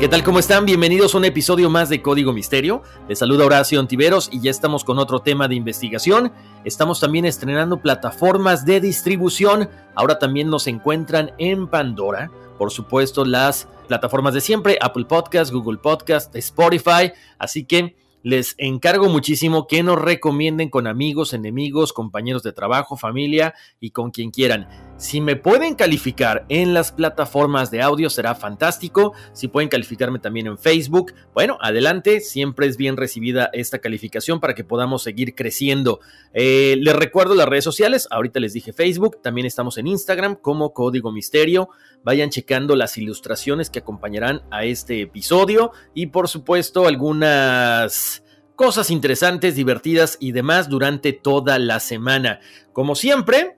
¿Qué 0.00 0.08
tal? 0.08 0.24
¿Cómo 0.24 0.38
están? 0.38 0.64
Bienvenidos 0.64 1.14
a 1.14 1.18
un 1.18 1.26
episodio 1.26 1.68
más 1.68 1.90
de 1.90 2.00
Código 2.00 2.32
Misterio. 2.32 2.82
Les 3.06 3.18
saluda 3.18 3.44
Horacio 3.44 3.78
Antiveros 3.78 4.30
y 4.32 4.40
ya 4.40 4.50
estamos 4.50 4.82
con 4.82 4.98
otro 4.98 5.18
tema 5.18 5.46
de 5.46 5.56
investigación. 5.56 6.32
Estamos 6.64 7.00
también 7.00 7.26
estrenando 7.26 7.82
plataformas 7.82 8.64
de 8.64 8.80
distribución. 8.80 9.68
Ahora 9.94 10.18
también 10.18 10.48
nos 10.48 10.68
encuentran 10.68 11.32
en 11.36 11.68
Pandora. 11.68 12.30
Por 12.56 12.70
supuesto, 12.70 13.26
las 13.26 13.68
plataformas 13.88 14.32
de 14.32 14.40
siempre, 14.40 14.78
Apple 14.80 15.04
Podcast, 15.04 15.52
Google 15.52 15.76
Podcast, 15.76 16.34
Spotify. 16.34 17.12
Así 17.38 17.66
que 17.66 17.94
les 18.22 18.54
encargo 18.56 19.10
muchísimo 19.10 19.66
que 19.66 19.82
nos 19.82 20.00
recomienden 20.00 20.70
con 20.70 20.86
amigos, 20.86 21.34
enemigos, 21.34 21.92
compañeros 21.92 22.42
de 22.42 22.54
trabajo, 22.54 22.96
familia 22.96 23.52
y 23.80 23.90
con 23.90 24.12
quien 24.12 24.30
quieran. 24.30 24.66
Si 25.00 25.22
me 25.22 25.34
pueden 25.34 25.76
calificar 25.76 26.44
en 26.50 26.74
las 26.74 26.92
plataformas 26.92 27.70
de 27.70 27.80
audio 27.80 28.10
será 28.10 28.34
fantástico. 28.34 29.14
Si 29.32 29.48
pueden 29.48 29.70
calificarme 29.70 30.18
también 30.18 30.46
en 30.46 30.58
Facebook, 30.58 31.14
bueno, 31.32 31.56
adelante. 31.62 32.20
Siempre 32.20 32.66
es 32.66 32.76
bien 32.76 32.98
recibida 32.98 33.48
esta 33.54 33.78
calificación 33.78 34.40
para 34.40 34.54
que 34.54 34.62
podamos 34.62 35.02
seguir 35.02 35.34
creciendo. 35.34 36.00
Eh, 36.34 36.76
les 36.78 36.94
recuerdo 36.94 37.34
las 37.34 37.48
redes 37.48 37.64
sociales. 37.64 38.08
Ahorita 38.10 38.40
les 38.40 38.52
dije 38.52 38.74
Facebook. 38.74 39.22
También 39.22 39.46
estamos 39.46 39.78
en 39.78 39.86
Instagram 39.86 40.36
como 40.36 40.74
Código 40.74 41.12
Misterio. 41.12 41.70
Vayan 42.04 42.28
checando 42.28 42.76
las 42.76 42.98
ilustraciones 42.98 43.70
que 43.70 43.78
acompañarán 43.78 44.42
a 44.50 44.66
este 44.66 45.00
episodio 45.00 45.72
y 45.94 46.08
por 46.08 46.28
supuesto 46.28 46.86
algunas 46.86 48.22
cosas 48.54 48.90
interesantes, 48.90 49.56
divertidas 49.56 50.18
y 50.20 50.32
demás 50.32 50.68
durante 50.68 51.14
toda 51.14 51.58
la 51.58 51.80
semana. 51.80 52.40
Como 52.74 52.94
siempre, 52.94 53.56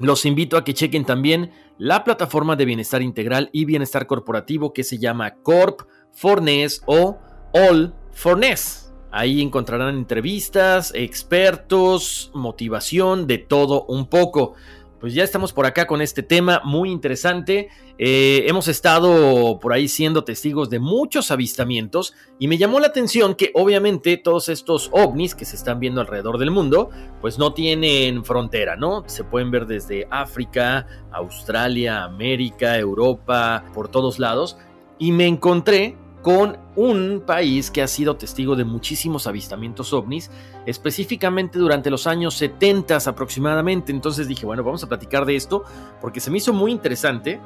los 0.00 0.24
invito 0.24 0.56
a 0.56 0.64
que 0.64 0.74
chequen 0.74 1.04
también 1.04 1.50
la 1.76 2.04
plataforma 2.04 2.56
de 2.56 2.64
bienestar 2.64 3.02
integral 3.02 3.50
y 3.52 3.64
bienestar 3.64 4.06
corporativo 4.06 4.72
que 4.72 4.84
se 4.84 4.98
llama 4.98 5.36
Corp 5.42 5.82
Fornes 6.12 6.82
o 6.86 7.18
All 7.52 7.94
Fornes. 8.12 8.92
Ahí 9.10 9.40
encontrarán 9.40 9.96
entrevistas, 9.96 10.92
expertos, 10.94 12.30
motivación, 12.34 13.26
de 13.26 13.38
todo 13.38 13.84
un 13.84 14.08
poco 14.08 14.54
pues 15.00 15.14
ya 15.14 15.22
estamos 15.24 15.52
por 15.52 15.66
acá 15.66 15.86
con 15.86 16.00
este 16.02 16.22
tema 16.22 16.60
muy 16.64 16.90
interesante. 16.90 17.68
Eh, 17.98 18.44
hemos 18.46 18.68
estado 18.68 19.58
por 19.60 19.72
ahí 19.72 19.88
siendo 19.88 20.24
testigos 20.24 20.70
de 20.70 20.78
muchos 20.78 21.30
avistamientos 21.30 22.14
y 22.38 22.48
me 22.48 22.58
llamó 22.58 22.80
la 22.80 22.88
atención 22.88 23.34
que 23.34 23.50
obviamente 23.54 24.16
todos 24.16 24.48
estos 24.48 24.90
ovnis 24.92 25.34
que 25.34 25.44
se 25.44 25.56
están 25.56 25.80
viendo 25.80 26.00
alrededor 26.00 26.38
del 26.38 26.50
mundo, 26.50 26.90
pues 27.20 27.38
no 27.38 27.54
tienen 27.54 28.24
frontera, 28.24 28.76
¿no? 28.76 29.04
Se 29.06 29.24
pueden 29.24 29.50
ver 29.50 29.66
desde 29.66 30.06
África, 30.10 30.86
Australia, 31.12 32.04
América, 32.04 32.78
Europa, 32.78 33.64
por 33.74 33.88
todos 33.88 34.18
lados. 34.18 34.56
Y 34.98 35.12
me 35.12 35.26
encontré 35.26 35.96
con 36.28 36.58
un 36.76 37.22
país 37.24 37.70
que 37.70 37.80
ha 37.80 37.88
sido 37.88 38.16
testigo 38.16 38.54
de 38.54 38.62
muchísimos 38.62 39.26
avistamientos 39.26 39.94
ovnis, 39.94 40.30
específicamente 40.66 41.58
durante 41.58 41.88
los 41.88 42.06
años 42.06 42.34
70 42.34 42.98
aproximadamente. 43.06 43.92
Entonces 43.92 44.28
dije, 44.28 44.44
bueno, 44.44 44.62
vamos 44.62 44.84
a 44.84 44.88
platicar 44.90 45.24
de 45.24 45.36
esto 45.36 45.64
porque 46.02 46.20
se 46.20 46.30
me 46.30 46.36
hizo 46.36 46.52
muy 46.52 46.70
interesante, 46.70 47.40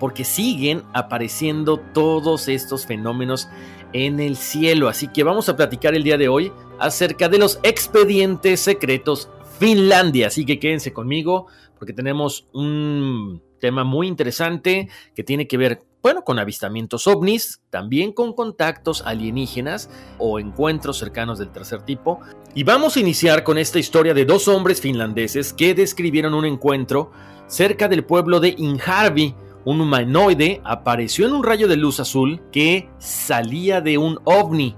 porque 0.00 0.24
siguen 0.24 0.84
apareciendo 0.94 1.76
todos 1.76 2.48
estos 2.48 2.86
fenómenos 2.86 3.50
en 3.92 4.20
el 4.20 4.38
cielo. 4.38 4.88
Así 4.88 5.08
que 5.08 5.22
vamos 5.22 5.50
a 5.50 5.56
platicar 5.56 5.94
el 5.94 6.02
día 6.02 6.16
de 6.16 6.28
hoy 6.30 6.50
acerca 6.78 7.28
de 7.28 7.36
los 7.36 7.60
expedientes 7.62 8.60
secretos 8.60 9.28
Finlandia. 9.58 10.28
Así 10.28 10.46
que 10.46 10.58
quédense 10.58 10.94
conmigo 10.94 11.46
porque 11.78 11.92
tenemos 11.92 12.48
un 12.54 13.42
tema 13.62 13.84
muy 13.84 14.08
interesante 14.08 14.88
que 15.14 15.22
tiene 15.22 15.46
que 15.46 15.56
ver 15.56 15.82
bueno, 16.02 16.24
con 16.24 16.40
avistamientos 16.40 17.06
ovnis, 17.06 17.62
también 17.70 18.12
con 18.12 18.32
contactos 18.32 19.02
alienígenas 19.06 19.88
o 20.18 20.40
encuentros 20.40 20.98
cercanos 20.98 21.38
del 21.38 21.52
tercer 21.52 21.82
tipo. 21.82 22.18
Y 22.56 22.64
vamos 22.64 22.96
a 22.96 23.00
iniciar 23.00 23.44
con 23.44 23.56
esta 23.56 23.78
historia 23.78 24.12
de 24.12 24.24
dos 24.24 24.48
hombres 24.48 24.80
finlandeses 24.80 25.52
que 25.52 25.74
describieron 25.74 26.34
un 26.34 26.44
encuentro 26.44 27.12
cerca 27.46 27.86
del 27.86 28.04
pueblo 28.04 28.40
de 28.40 28.52
Inharvi. 28.58 29.36
Un 29.64 29.80
humanoide 29.80 30.60
apareció 30.64 31.24
en 31.24 31.34
un 31.34 31.44
rayo 31.44 31.68
de 31.68 31.76
luz 31.76 32.00
azul 32.00 32.42
que 32.50 32.90
salía 32.98 33.80
de 33.80 33.96
un 33.96 34.18
ovni. 34.24 34.74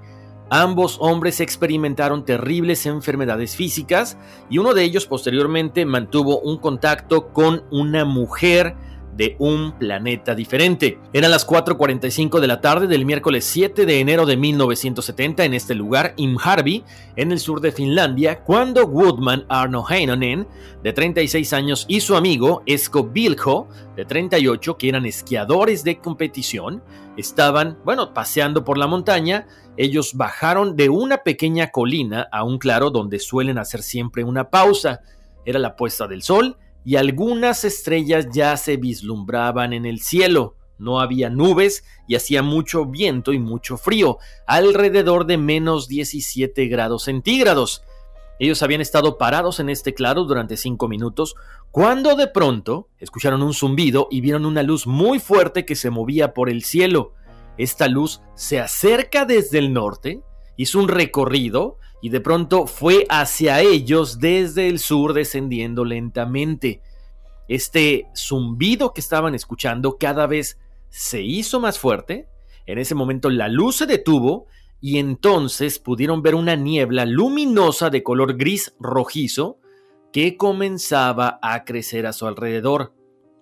Ambos 0.50 0.98
hombres 1.00 1.40
experimentaron 1.40 2.24
terribles 2.24 2.86
enfermedades 2.86 3.56
físicas 3.56 4.18
y 4.50 4.58
uno 4.58 4.74
de 4.74 4.84
ellos 4.84 5.06
posteriormente 5.06 5.86
mantuvo 5.86 6.38
un 6.40 6.58
contacto 6.58 7.28
con 7.32 7.64
una 7.70 8.04
mujer 8.04 8.74
de 9.16 9.36
un 9.38 9.72
planeta 9.78 10.34
diferente. 10.34 10.98
Eran 11.12 11.30
las 11.30 11.46
4.45 11.46 12.40
de 12.40 12.46
la 12.46 12.60
tarde 12.60 12.86
del 12.86 13.04
miércoles 13.04 13.44
7 13.44 13.86
de 13.86 14.00
enero 14.00 14.26
de 14.26 14.36
1970 14.36 15.44
en 15.44 15.54
este 15.54 15.74
lugar, 15.74 16.14
Imharvi, 16.16 16.84
en 17.16 17.30
el 17.30 17.38
sur 17.38 17.60
de 17.60 17.72
Finlandia, 17.72 18.40
cuando 18.42 18.86
Woodman 18.86 19.44
Arno 19.48 19.84
Heinonen, 19.88 20.46
de 20.82 20.92
36 20.92 21.52
años, 21.52 21.84
y 21.88 22.00
su 22.00 22.16
amigo 22.16 22.62
Esko 22.66 23.04
Bilho, 23.04 23.68
de 23.96 24.04
38, 24.04 24.76
que 24.76 24.88
eran 24.88 25.06
esquiadores 25.06 25.84
de 25.84 25.98
competición, 25.98 26.82
estaban, 27.16 27.78
bueno, 27.84 28.12
paseando 28.12 28.64
por 28.64 28.78
la 28.78 28.86
montaña. 28.86 29.46
Ellos 29.76 30.14
bajaron 30.14 30.76
de 30.76 30.88
una 30.88 31.18
pequeña 31.18 31.70
colina 31.70 32.28
a 32.30 32.44
un 32.44 32.58
claro 32.58 32.90
donde 32.90 33.18
suelen 33.18 33.58
hacer 33.58 33.82
siempre 33.82 34.24
una 34.24 34.50
pausa. 34.50 35.00
Era 35.44 35.58
la 35.58 35.76
puesta 35.76 36.06
del 36.06 36.22
sol 36.22 36.56
y 36.84 36.96
algunas 36.96 37.64
estrellas 37.64 38.28
ya 38.32 38.56
se 38.56 38.76
vislumbraban 38.76 39.72
en 39.72 39.86
el 39.86 40.00
cielo. 40.00 40.56
No 40.78 41.00
había 41.00 41.30
nubes 41.30 41.84
y 42.06 42.16
hacía 42.16 42.42
mucho 42.42 42.84
viento 42.86 43.32
y 43.32 43.38
mucho 43.38 43.76
frío, 43.76 44.18
alrededor 44.46 45.24
de 45.26 45.38
menos 45.38 45.88
17 45.88 46.66
grados 46.66 47.04
centígrados. 47.04 47.82
Ellos 48.38 48.62
habían 48.62 48.80
estado 48.80 49.16
parados 49.16 49.60
en 49.60 49.68
este 49.70 49.94
claro 49.94 50.24
durante 50.24 50.56
cinco 50.56 50.88
minutos, 50.88 51.36
cuando 51.70 52.16
de 52.16 52.26
pronto 52.26 52.88
escucharon 52.98 53.42
un 53.42 53.54
zumbido 53.54 54.08
y 54.10 54.20
vieron 54.20 54.44
una 54.44 54.62
luz 54.62 54.86
muy 54.86 55.20
fuerte 55.20 55.64
que 55.64 55.76
se 55.76 55.90
movía 55.90 56.34
por 56.34 56.50
el 56.50 56.64
cielo. 56.64 57.14
Esta 57.56 57.86
luz 57.86 58.20
se 58.34 58.60
acerca 58.60 59.24
desde 59.24 59.58
el 59.58 59.72
norte, 59.72 60.22
hizo 60.56 60.78
un 60.78 60.88
recorrido 60.88 61.78
y 62.02 62.10
de 62.10 62.20
pronto 62.20 62.66
fue 62.66 63.06
hacia 63.08 63.60
ellos 63.60 64.18
desde 64.18 64.68
el 64.68 64.78
sur 64.78 65.14
descendiendo 65.14 65.84
lentamente. 65.84 66.82
este 67.46 68.06
zumbido 68.16 68.94
que 68.94 69.02
estaban 69.02 69.34
escuchando 69.34 69.98
cada 69.98 70.26
vez 70.26 70.58
se 70.88 71.20
hizo 71.22 71.60
más 71.60 71.78
fuerte. 71.78 72.28
En 72.66 72.78
ese 72.78 72.94
momento 72.94 73.28
la 73.28 73.48
luz 73.48 73.76
se 73.76 73.86
detuvo 73.86 74.46
y 74.80 74.98
entonces 74.98 75.78
pudieron 75.78 76.22
ver 76.22 76.34
una 76.34 76.56
niebla 76.56 77.04
luminosa 77.04 77.90
de 77.90 78.02
color 78.02 78.36
gris 78.36 78.74
rojizo 78.78 79.58
que 80.12 80.36
comenzaba 80.36 81.38
a 81.42 81.64
crecer 81.64 82.06
a 82.06 82.12
su 82.12 82.26
alrededor. 82.26 82.94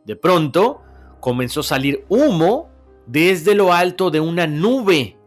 De 0.05 0.17
pronto 0.17 0.83
comenzó 1.21 1.61
a 1.61 1.65
salir 1.65 2.05
humo 2.09 2.71
desde 3.07 3.55
lo 3.55 3.73
alto 3.73 4.11
de 4.11 4.21
una 4.21 4.47
nube. 4.47 5.19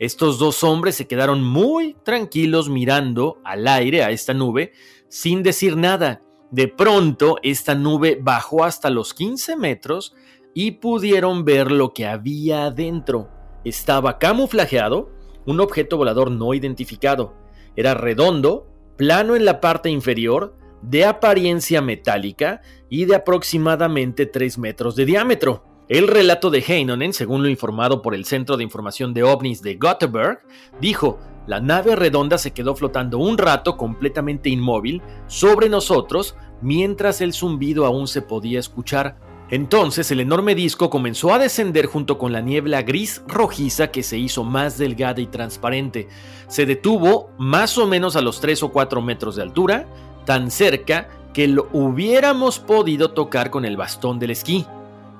Estos 0.00 0.38
dos 0.38 0.64
hombres 0.64 0.94
se 0.96 1.06
quedaron 1.06 1.44
muy 1.44 1.94
tranquilos 2.04 2.70
mirando 2.70 3.36
al 3.44 3.68
aire 3.68 4.02
a 4.02 4.10
esta 4.10 4.32
nube 4.32 4.72
sin 5.08 5.42
decir 5.42 5.76
nada. 5.76 6.22
De 6.50 6.68
pronto 6.68 7.36
esta 7.42 7.74
nube 7.74 8.18
bajó 8.18 8.64
hasta 8.64 8.88
los 8.88 9.12
15 9.12 9.56
metros 9.56 10.14
y 10.54 10.70
pudieron 10.70 11.44
ver 11.44 11.70
lo 11.70 11.92
que 11.92 12.06
había 12.06 12.64
adentro. 12.64 13.28
Estaba 13.62 14.18
camuflajeado, 14.18 15.10
un 15.44 15.60
objeto 15.60 15.98
volador 15.98 16.30
no 16.30 16.54
identificado. 16.54 17.34
Era 17.76 17.92
redondo, 17.92 18.68
plano 18.96 19.36
en 19.36 19.44
la 19.44 19.60
parte 19.60 19.90
inferior, 19.90 20.56
de 20.80 21.04
apariencia 21.04 21.82
metálica 21.82 22.62
y 22.88 23.04
de 23.04 23.16
aproximadamente 23.16 24.24
3 24.24 24.56
metros 24.56 24.96
de 24.96 25.04
diámetro. 25.04 25.69
El 25.90 26.06
relato 26.06 26.50
de 26.50 26.60
Heinonen, 26.60 27.12
según 27.12 27.42
lo 27.42 27.48
informado 27.48 28.00
por 28.00 28.14
el 28.14 28.24
Centro 28.24 28.56
de 28.56 28.62
Información 28.62 29.12
de 29.12 29.24
OVNIs 29.24 29.60
de 29.60 29.76
Göteborg, 29.76 30.38
dijo, 30.80 31.18
la 31.48 31.58
nave 31.58 31.96
redonda 31.96 32.38
se 32.38 32.52
quedó 32.52 32.76
flotando 32.76 33.18
un 33.18 33.36
rato 33.36 33.76
completamente 33.76 34.50
inmóvil 34.50 35.02
sobre 35.26 35.68
nosotros 35.68 36.36
mientras 36.62 37.20
el 37.20 37.32
zumbido 37.32 37.86
aún 37.86 38.06
se 38.06 38.22
podía 38.22 38.60
escuchar. 38.60 39.18
Entonces 39.50 40.12
el 40.12 40.20
enorme 40.20 40.54
disco 40.54 40.90
comenzó 40.90 41.34
a 41.34 41.40
descender 41.40 41.86
junto 41.86 42.18
con 42.18 42.30
la 42.30 42.40
niebla 42.40 42.82
gris 42.82 43.24
rojiza 43.26 43.90
que 43.90 44.04
se 44.04 44.16
hizo 44.16 44.44
más 44.44 44.78
delgada 44.78 45.20
y 45.20 45.26
transparente. 45.26 46.06
Se 46.46 46.66
detuvo 46.66 47.30
más 47.36 47.78
o 47.78 47.88
menos 47.88 48.14
a 48.14 48.20
los 48.20 48.40
3 48.40 48.62
o 48.62 48.70
4 48.70 49.02
metros 49.02 49.34
de 49.34 49.42
altura, 49.42 49.88
tan 50.24 50.52
cerca 50.52 51.08
que 51.34 51.48
lo 51.48 51.68
hubiéramos 51.72 52.60
podido 52.60 53.10
tocar 53.10 53.50
con 53.50 53.64
el 53.64 53.76
bastón 53.76 54.20
del 54.20 54.30
esquí. 54.30 54.64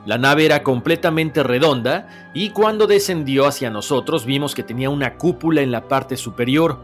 La 0.06 0.16
nave 0.16 0.46
era 0.46 0.62
completamente 0.62 1.42
redonda 1.42 2.30
y 2.32 2.50
cuando 2.50 2.86
descendió 2.86 3.46
hacia 3.46 3.70
nosotros 3.70 4.24
vimos 4.24 4.54
que 4.54 4.62
tenía 4.62 4.88
una 4.88 5.16
cúpula 5.18 5.60
en 5.60 5.70
la 5.70 5.88
parte 5.88 6.16
superior. 6.16 6.78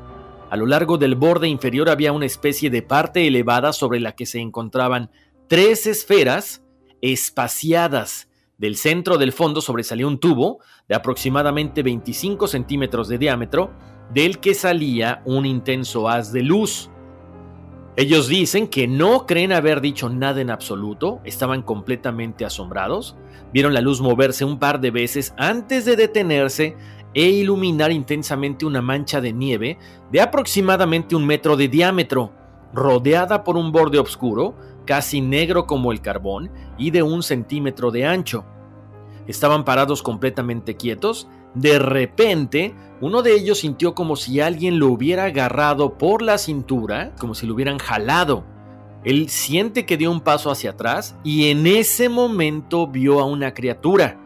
A 0.51 0.57
lo 0.57 0.67
largo 0.67 0.99
del 0.99 1.15
borde 1.15 1.49
inferior 1.49 1.89
había 1.89 2.13
una 2.13 2.27
especie 2.27 2.69
de 2.69 2.83
parte 2.83 3.27
elevada 3.27 3.73
sobre 3.73 4.01
la 4.01 4.13
que 4.13 4.27
se 4.27 4.39
encontraban 4.39 5.11
tres 5.49 5.87
esferas 5.87 6.63
espaciadas. 7.01 8.29
Del 8.59 8.77
centro 8.77 9.19
del 9.19 9.33
fondo 9.33 9.61
sobresalía 9.61 10.07
un 10.07 10.19
tubo 10.19 10.61
de 10.89 10.95
aproximadamente 10.95 11.83
25 11.83 12.47
centímetros 12.49 13.09
de 13.09 13.19
diámetro, 13.19 13.73
del 14.13 14.39
que 14.41 14.55
salía 14.55 15.23
un 15.25 15.47
intenso 15.47 16.09
haz 16.09 16.33
de 16.33 16.43
luz. 16.43 16.91
Ellos 17.99 18.29
dicen 18.29 18.69
que 18.69 18.87
no 18.87 19.25
creen 19.25 19.53
haber 19.53 19.81
dicho 19.81 20.11
nada 20.11 20.43
en 20.43 20.51
absoluto, 20.51 21.21
estaban 21.25 21.63
completamente 21.63 22.45
asombrados, 22.45 23.17
vieron 23.55 23.73
la 23.73 23.81
luz 23.81 24.03
moverse 24.03 24.45
un 24.45 24.59
par 24.59 24.81
de 24.81 24.91
veces 24.91 25.33
antes 25.39 25.87
de 25.87 25.97
detenerse 25.97 26.77
e 27.15 27.23
iluminar 27.23 27.91
intensamente 27.91 28.67
una 28.67 28.83
mancha 28.83 29.23
de 29.23 29.33
nieve 29.33 29.79
de 30.13 30.21
aproximadamente 30.21 31.17
un 31.17 31.27
metro 31.27 31.57
de 31.57 31.69
diámetro, 31.69 32.33
rodeada 32.75 33.43
por 33.43 33.57
un 33.57 33.73
borde 33.73 33.99
oscuro, 33.99 34.55
casi 34.85 35.23
negro 35.23 35.67
como 35.67 35.91
el 35.91 36.03
carbón 36.03 36.51
y 36.77 36.91
de 36.91 37.03
un 37.03 37.23
centímetro 37.23 37.91
de 37.91 38.05
ancho. 38.05 38.45
Estaban 39.27 39.65
parados 39.65 40.03
completamente 40.03 40.77
quietos 40.77 41.29
de 41.57 41.79
repente, 41.79 42.75
uno 43.01 43.23
de 43.23 43.35
ellos 43.35 43.59
sintió 43.59 43.95
como 43.95 44.17
si 44.17 44.41
alguien 44.41 44.79
lo 44.79 44.89
hubiera 44.89 45.25
agarrado 45.25 45.99
por 45.99 46.23
la 46.23 46.39
cintura, 46.39 47.15
como 47.19 47.35
si 47.35 47.47
lo 47.47 47.55
hubieran 47.55 47.79
jalado. 47.79 48.45
Él 49.05 49.29
siente 49.29 49.85
que 49.85 49.97
dio 49.97 50.11
un 50.11 50.21
paso 50.21 50.51
hacia 50.51 50.71
atrás 50.71 51.15
y 51.23 51.51
en 51.51 51.67
ese 51.67 52.09
momento 52.09 52.87
vio 52.87 53.21
a 53.21 53.25
una 53.25 53.53
criatura. 53.53 54.19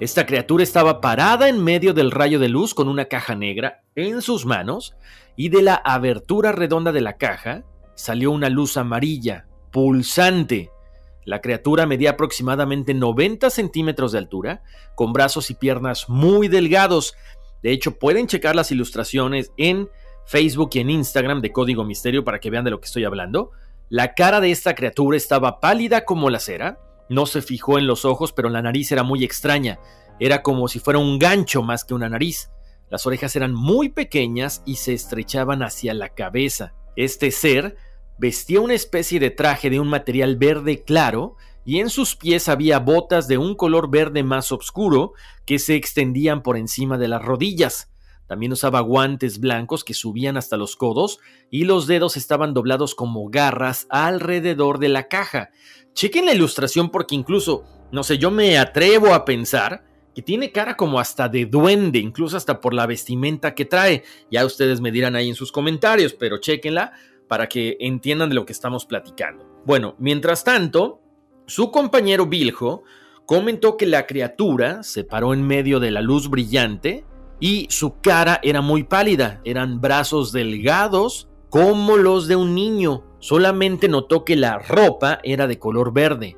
Esta 0.00 0.26
criatura 0.26 0.62
estaba 0.62 1.00
parada 1.00 1.48
en 1.48 1.62
medio 1.62 1.92
del 1.92 2.10
rayo 2.10 2.38
de 2.38 2.48
luz 2.48 2.72
con 2.72 2.88
una 2.88 3.04
caja 3.06 3.34
negra 3.34 3.82
en 3.94 4.22
sus 4.22 4.46
manos 4.46 4.96
y 5.36 5.50
de 5.50 5.62
la 5.62 5.74
abertura 5.74 6.52
redonda 6.52 6.92
de 6.92 7.00
la 7.00 7.16
caja 7.16 7.64
salió 7.94 8.30
una 8.30 8.48
luz 8.48 8.76
amarilla, 8.76 9.46
pulsante, 9.70 10.70
la 11.28 11.42
criatura 11.42 11.84
medía 11.84 12.12
aproximadamente 12.12 12.94
90 12.94 13.50
centímetros 13.50 14.12
de 14.12 14.18
altura, 14.18 14.62
con 14.94 15.12
brazos 15.12 15.50
y 15.50 15.54
piernas 15.54 16.08
muy 16.08 16.48
delgados. 16.48 17.14
De 17.62 17.72
hecho, 17.72 17.98
pueden 17.98 18.26
checar 18.26 18.54
las 18.54 18.70
ilustraciones 18.70 19.52
en 19.56 19.88
Facebook 20.26 20.70
y 20.74 20.80
en 20.80 20.90
Instagram 20.90 21.40
de 21.40 21.52
Código 21.52 21.84
Misterio 21.84 22.24
para 22.24 22.38
que 22.38 22.50
vean 22.50 22.64
de 22.64 22.70
lo 22.70 22.80
que 22.80 22.86
estoy 22.86 23.04
hablando. 23.04 23.50
La 23.88 24.14
cara 24.14 24.40
de 24.40 24.50
esta 24.50 24.74
criatura 24.74 25.16
estaba 25.16 25.60
pálida 25.60 26.04
como 26.04 26.30
la 26.30 26.40
cera, 26.40 26.78
no 27.08 27.26
se 27.26 27.42
fijó 27.42 27.78
en 27.78 27.86
los 27.86 28.04
ojos, 28.04 28.32
pero 28.32 28.48
la 28.48 28.62
nariz 28.62 28.92
era 28.92 29.02
muy 29.02 29.24
extraña, 29.24 29.78
era 30.20 30.42
como 30.42 30.68
si 30.68 30.78
fuera 30.78 30.98
un 30.98 31.18
gancho 31.18 31.62
más 31.62 31.84
que 31.84 31.94
una 31.94 32.08
nariz. 32.08 32.50
Las 32.90 33.06
orejas 33.06 33.34
eran 33.36 33.54
muy 33.54 33.88
pequeñas 33.88 34.62
y 34.66 34.76
se 34.76 34.92
estrechaban 34.92 35.62
hacia 35.62 35.94
la 35.94 36.10
cabeza. 36.10 36.74
Este 36.96 37.30
ser 37.30 37.76
Vestía 38.18 38.60
una 38.60 38.74
especie 38.74 39.20
de 39.20 39.30
traje 39.30 39.70
de 39.70 39.78
un 39.78 39.88
material 39.88 40.36
verde 40.36 40.82
claro 40.82 41.36
y 41.68 41.80
en 41.80 41.90
sus 41.90 42.16
pies 42.16 42.48
había 42.48 42.78
botas 42.78 43.28
de 43.28 43.36
un 43.36 43.54
color 43.54 43.90
verde 43.90 44.22
más 44.22 44.52
oscuro 44.52 45.12
que 45.44 45.58
se 45.58 45.74
extendían 45.74 46.42
por 46.42 46.56
encima 46.56 46.96
de 46.96 47.08
las 47.08 47.20
rodillas. 47.20 47.90
También 48.26 48.52
usaba 48.52 48.80
guantes 48.80 49.38
blancos 49.38 49.84
que 49.84 49.92
subían 49.92 50.38
hasta 50.38 50.56
los 50.56 50.76
codos 50.76 51.18
y 51.50 51.64
los 51.64 51.86
dedos 51.86 52.16
estaban 52.16 52.54
doblados 52.54 52.94
como 52.94 53.28
garras 53.28 53.86
alrededor 53.90 54.78
de 54.78 54.88
la 54.88 55.08
caja. 55.08 55.50
Chequen 55.92 56.24
la 56.24 56.32
ilustración 56.32 56.88
porque 56.88 57.14
incluso, 57.14 57.64
no 57.92 58.02
sé, 58.02 58.16
yo 58.16 58.30
me 58.30 58.56
atrevo 58.56 59.12
a 59.12 59.26
pensar 59.26 59.84
que 60.14 60.22
tiene 60.22 60.52
cara 60.52 60.74
como 60.74 60.98
hasta 60.98 61.28
de 61.28 61.44
duende, 61.44 61.98
incluso 61.98 62.38
hasta 62.38 62.62
por 62.62 62.72
la 62.72 62.86
vestimenta 62.86 63.54
que 63.54 63.66
trae. 63.66 64.04
Ya 64.30 64.46
ustedes 64.46 64.80
me 64.80 64.90
dirán 64.90 65.16
ahí 65.16 65.28
en 65.28 65.34
sus 65.34 65.52
comentarios, 65.52 66.14
pero 66.14 66.38
chequenla 66.38 66.94
para 67.28 67.46
que 67.46 67.76
entiendan 67.78 68.30
de 68.30 68.36
lo 68.36 68.46
que 68.46 68.54
estamos 68.54 68.86
platicando. 68.86 69.46
Bueno, 69.66 69.96
mientras 69.98 70.44
tanto, 70.44 71.02
su 71.48 71.70
compañero 71.70 72.26
Biljo 72.26 72.84
comentó 73.24 73.78
que 73.78 73.86
la 73.86 74.06
criatura 74.06 74.82
se 74.82 75.02
paró 75.02 75.32
en 75.32 75.46
medio 75.46 75.80
de 75.80 75.90
la 75.90 76.02
luz 76.02 76.28
brillante 76.28 77.06
y 77.40 77.66
su 77.70 78.00
cara 78.00 78.38
era 78.42 78.60
muy 78.60 78.84
pálida, 78.84 79.40
eran 79.44 79.80
brazos 79.80 80.30
delgados 80.30 81.28
como 81.48 81.96
los 81.96 82.28
de 82.28 82.36
un 82.36 82.54
niño, 82.54 83.02
solamente 83.18 83.88
notó 83.88 84.26
que 84.26 84.36
la 84.36 84.58
ropa 84.58 85.20
era 85.24 85.46
de 85.46 85.58
color 85.58 85.94
verde. 85.94 86.36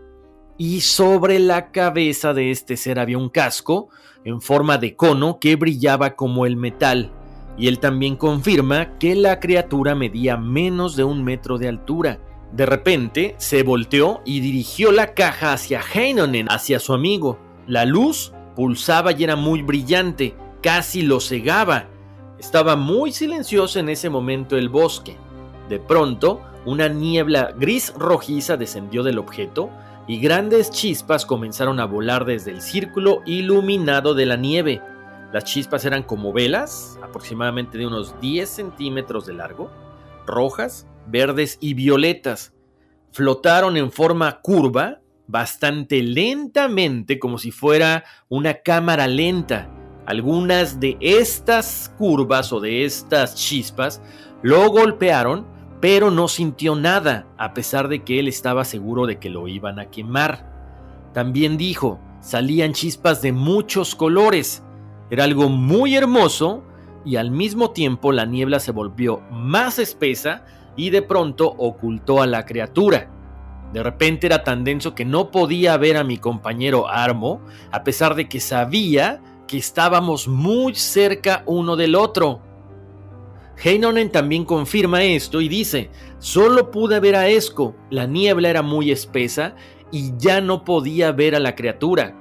Y 0.56 0.82
sobre 0.82 1.40
la 1.40 1.72
cabeza 1.72 2.32
de 2.32 2.52
este 2.52 2.76
ser 2.76 3.00
había 3.00 3.18
un 3.18 3.30
casco 3.30 3.88
en 4.24 4.40
forma 4.40 4.78
de 4.78 4.94
cono 4.94 5.40
que 5.40 5.56
brillaba 5.56 6.14
como 6.14 6.46
el 6.46 6.56
metal. 6.56 7.10
Y 7.58 7.66
él 7.66 7.80
también 7.80 8.14
confirma 8.14 8.96
que 8.98 9.16
la 9.16 9.40
criatura 9.40 9.96
medía 9.96 10.36
menos 10.36 10.94
de 10.94 11.02
un 11.02 11.24
metro 11.24 11.58
de 11.58 11.66
altura. 11.66 12.20
De 12.52 12.66
repente 12.66 13.34
se 13.38 13.62
volteó 13.62 14.22
y 14.24 14.40
dirigió 14.40 14.90
la 14.90 15.14
caja 15.14 15.52
hacia 15.52 15.80
Heinonen, 15.80 16.48
hacia 16.50 16.80
su 16.80 16.92
amigo. 16.92 17.38
La 17.66 17.84
luz 17.84 18.32
pulsaba 18.56 19.12
y 19.12 19.22
era 19.24 19.36
muy 19.36 19.62
brillante, 19.62 20.34
casi 20.62 21.02
lo 21.02 21.20
cegaba. 21.20 21.86
Estaba 22.38 22.74
muy 22.74 23.12
silencioso 23.12 23.78
en 23.78 23.88
ese 23.88 24.10
momento 24.10 24.56
el 24.56 24.68
bosque. 24.68 25.16
De 25.68 25.78
pronto, 25.78 26.40
una 26.66 26.88
niebla 26.88 27.54
gris 27.56 27.94
rojiza 27.96 28.56
descendió 28.56 29.02
del 29.02 29.18
objeto 29.18 29.70
y 30.08 30.18
grandes 30.18 30.70
chispas 30.70 31.24
comenzaron 31.24 31.78
a 31.78 31.84
volar 31.84 32.24
desde 32.24 32.50
el 32.50 32.60
círculo 32.62 33.22
iluminado 33.26 34.14
de 34.14 34.26
la 34.26 34.36
nieve. 34.36 34.82
Las 35.32 35.44
chispas 35.44 35.84
eran 35.84 36.02
como 36.02 36.32
velas, 36.32 36.98
aproximadamente 37.02 37.78
de 37.78 37.86
unos 37.86 38.20
10 38.20 38.48
centímetros 38.48 39.26
de 39.26 39.34
largo, 39.34 39.70
rojas, 40.26 40.86
verdes 41.10 41.58
y 41.60 41.74
violetas. 41.74 42.52
Flotaron 43.12 43.76
en 43.76 43.90
forma 43.90 44.40
curva, 44.40 45.00
bastante 45.26 46.02
lentamente, 46.02 47.18
como 47.18 47.38
si 47.38 47.50
fuera 47.50 48.04
una 48.28 48.54
cámara 48.54 49.06
lenta. 49.06 49.68
Algunas 50.06 50.80
de 50.80 50.96
estas 51.00 51.92
curvas 51.98 52.52
o 52.52 52.60
de 52.60 52.84
estas 52.84 53.34
chispas 53.34 54.02
lo 54.42 54.68
golpearon, 54.70 55.46
pero 55.80 56.10
no 56.10 56.28
sintió 56.28 56.74
nada, 56.74 57.26
a 57.38 57.54
pesar 57.54 57.88
de 57.88 58.02
que 58.02 58.18
él 58.18 58.28
estaba 58.28 58.64
seguro 58.64 59.06
de 59.06 59.18
que 59.18 59.30
lo 59.30 59.48
iban 59.48 59.78
a 59.78 59.86
quemar. 59.86 60.50
También 61.14 61.56
dijo, 61.56 62.00
salían 62.20 62.72
chispas 62.72 63.22
de 63.22 63.32
muchos 63.32 63.94
colores, 63.94 64.62
era 65.10 65.24
algo 65.24 65.48
muy 65.48 65.96
hermoso 65.96 66.62
y 67.04 67.16
al 67.16 67.30
mismo 67.30 67.70
tiempo 67.70 68.12
la 68.12 68.26
niebla 68.26 68.60
se 68.60 68.72
volvió 68.72 69.22
más 69.30 69.78
espesa 69.78 70.44
y 70.80 70.88
de 70.88 71.02
pronto 71.02 71.46
ocultó 71.46 72.22
a 72.22 72.26
la 72.26 72.46
criatura. 72.46 73.10
De 73.74 73.82
repente 73.82 74.26
era 74.26 74.42
tan 74.44 74.64
denso 74.64 74.94
que 74.94 75.04
no 75.04 75.30
podía 75.30 75.76
ver 75.76 75.98
a 75.98 76.04
mi 76.04 76.16
compañero 76.16 76.88
Armo, 76.88 77.42
a 77.70 77.84
pesar 77.84 78.14
de 78.14 78.30
que 78.30 78.40
sabía 78.40 79.22
que 79.46 79.58
estábamos 79.58 80.26
muy 80.26 80.74
cerca 80.74 81.42
uno 81.44 81.76
del 81.76 81.94
otro. 81.94 82.40
Heinonen 83.62 84.10
también 84.10 84.46
confirma 84.46 85.02
esto 85.02 85.42
y 85.42 85.50
dice, 85.50 85.90
solo 86.18 86.70
pude 86.70 86.98
ver 86.98 87.14
a 87.14 87.28
Esco, 87.28 87.76
la 87.90 88.06
niebla 88.06 88.48
era 88.48 88.62
muy 88.62 88.90
espesa 88.90 89.56
y 89.92 90.16
ya 90.16 90.40
no 90.40 90.64
podía 90.64 91.12
ver 91.12 91.34
a 91.34 91.40
la 91.40 91.54
criatura. 91.54 92.16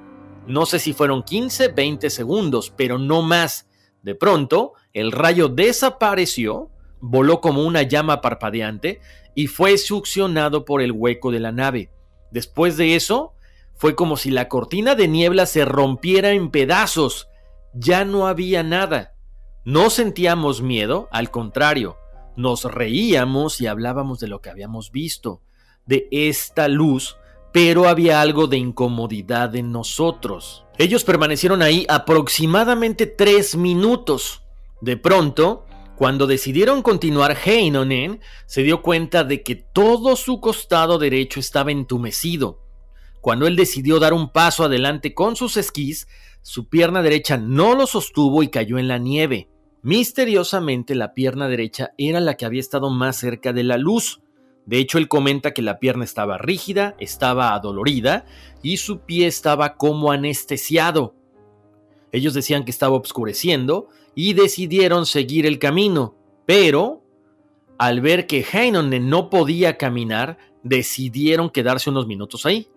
No 0.48 0.66
sé 0.66 0.80
si 0.80 0.92
fueron 0.92 1.24
15, 1.24 1.70
20 1.70 2.10
segundos, 2.10 2.74
pero 2.76 2.98
no 2.98 3.22
más. 3.22 3.70
De 4.04 4.16
pronto, 4.16 4.74
el 4.92 5.14
rayo 5.14 5.48
desapareció, 5.48 6.70
voló 7.02 7.42
como 7.42 7.64
una 7.64 7.84
llama 7.84 8.22
parpadeante 8.22 9.02
y 9.36 9.48
fue 9.48 9.78
succionado 9.78 10.66
por 10.66 10.82
el 10.82 10.92
hueco 10.92 11.32
de 11.32 11.40
la 11.40 11.52
nave. 11.52 11.90
Después 12.32 12.78
de 12.78 12.96
eso, 12.96 13.34
fue 13.76 13.96
como 13.96 14.18
si 14.18 14.30
la 14.30 14.50
cortina 14.50 14.96
de 14.96 15.08
niebla 15.08 15.46
se 15.46 15.66
rompiera 15.66 16.32
en 16.32 16.52
pedazos. 16.52 17.30
Ya 17.74 18.04
no 18.06 18.28
había 18.28 18.64
nada. 18.64 19.14
No 19.64 19.90
sentíamos 19.90 20.62
miedo, 20.62 21.08
al 21.12 21.32
contrario, 21.32 21.98
nos 22.36 22.64
reíamos 22.66 23.62
y 23.62 23.68
hablábamos 23.68 24.20
de 24.20 24.28
lo 24.28 24.42
que 24.42 24.50
habíamos 24.50 24.92
visto, 24.92 25.42
de 25.86 26.08
esta 26.12 26.68
luz, 26.68 27.18
pero 27.52 27.88
había 27.88 28.22
algo 28.22 28.48
de 28.48 28.58
incomodidad 28.58 29.56
en 29.56 29.72
nosotros. 29.72 30.66
Ellos 30.78 31.04
permanecieron 31.04 31.62
ahí 31.62 31.86
aproximadamente 31.90 33.06
tres 33.06 33.56
minutos. 33.56 34.44
De 34.82 34.96
pronto, 34.96 35.66
cuando 36.00 36.28
decidieron 36.28 36.82
continuar, 36.82 37.38
Heinonen 37.44 38.22
se 38.46 38.64
dio 38.64 38.82
cuenta 38.82 39.26
de 39.26 39.44
que 39.44 39.56
todo 39.56 40.16
su 40.16 40.40
costado 40.40 40.98
derecho 40.98 41.42
estaba 41.42 41.74
entumecido. 41.74 42.64
Cuando 43.20 43.48
él 43.48 43.58
decidió 43.58 44.00
dar 44.00 44.14
un 44.14 44.32
paso 44.32 44.64
adelante 44.64 45.14
con 45.14 45.36
sus 45.36 45.58
esquís, 45.58 46.08
su 46.42 46.70
pierna 46.70 47.02
derecha 47.02 47.36
no 47.36 47.76
lo 47.76 47.86
sostuvo 47.86 48.44
y 48.44 48.48
cayó 48.48 48.80
en 48.80 48.88
la 48.88 48.98
nieve. 48.98 49.50
Misteriosamente 49.82 50.96
la 50.96 51.14
pierna 51.14 51.50
derecha 51.50 51.92
era 51.98 52.22
la 52.22 52.36
que 52.36 52.46
había 52.46 52.62
estado 52.62 52.90
más 52.90 53.18
cerca 53.18 53.52
de 53.52 53.66
la 53.66 53.76
luz. 53.76 54.22
De 54.66 54.78
hecho, 54.78 55.00
él 55.00 55.10
comenta 55.10 55.52
que 55.52 55.62
la 55.62 55.80
pierna 55.80 56.06
estaba 56.06 56.38
rígida, 56.38 56.96
estaba 57.00 57.54
adolorida 57.54 58.26
y 58.64 58.78
su 58.78 59.02
pie 59.02 59.28
estaba 59.28 59.76
como 59.76 60.14
anestesiado. 60.14 61.14
Ellos 62.14 62.34
decían 62.34 62.64
que 62.64 62.72
estaba 62.72 62.96
oscureciendo 62.96 63.90
y 64.22 64.34
decidieron 64.34 65.06
seguir 65.06 65.46
el 65.46 65.60
camino, 65.60 66.14
pero 66.46 67.06
al 67.78 68.02
ver 68.02 68.28
que 68.28 68.46
Heinonen 68.52 69.10
no 69.10 69.30
podía 69.30 69.78
caminar, 69.78 70.38
decidieron 70.62 71.50
quedarse 71.50 71.90
unos 71.90 72.06
minutos 72.06 72.46
ahí. 72.46 72.68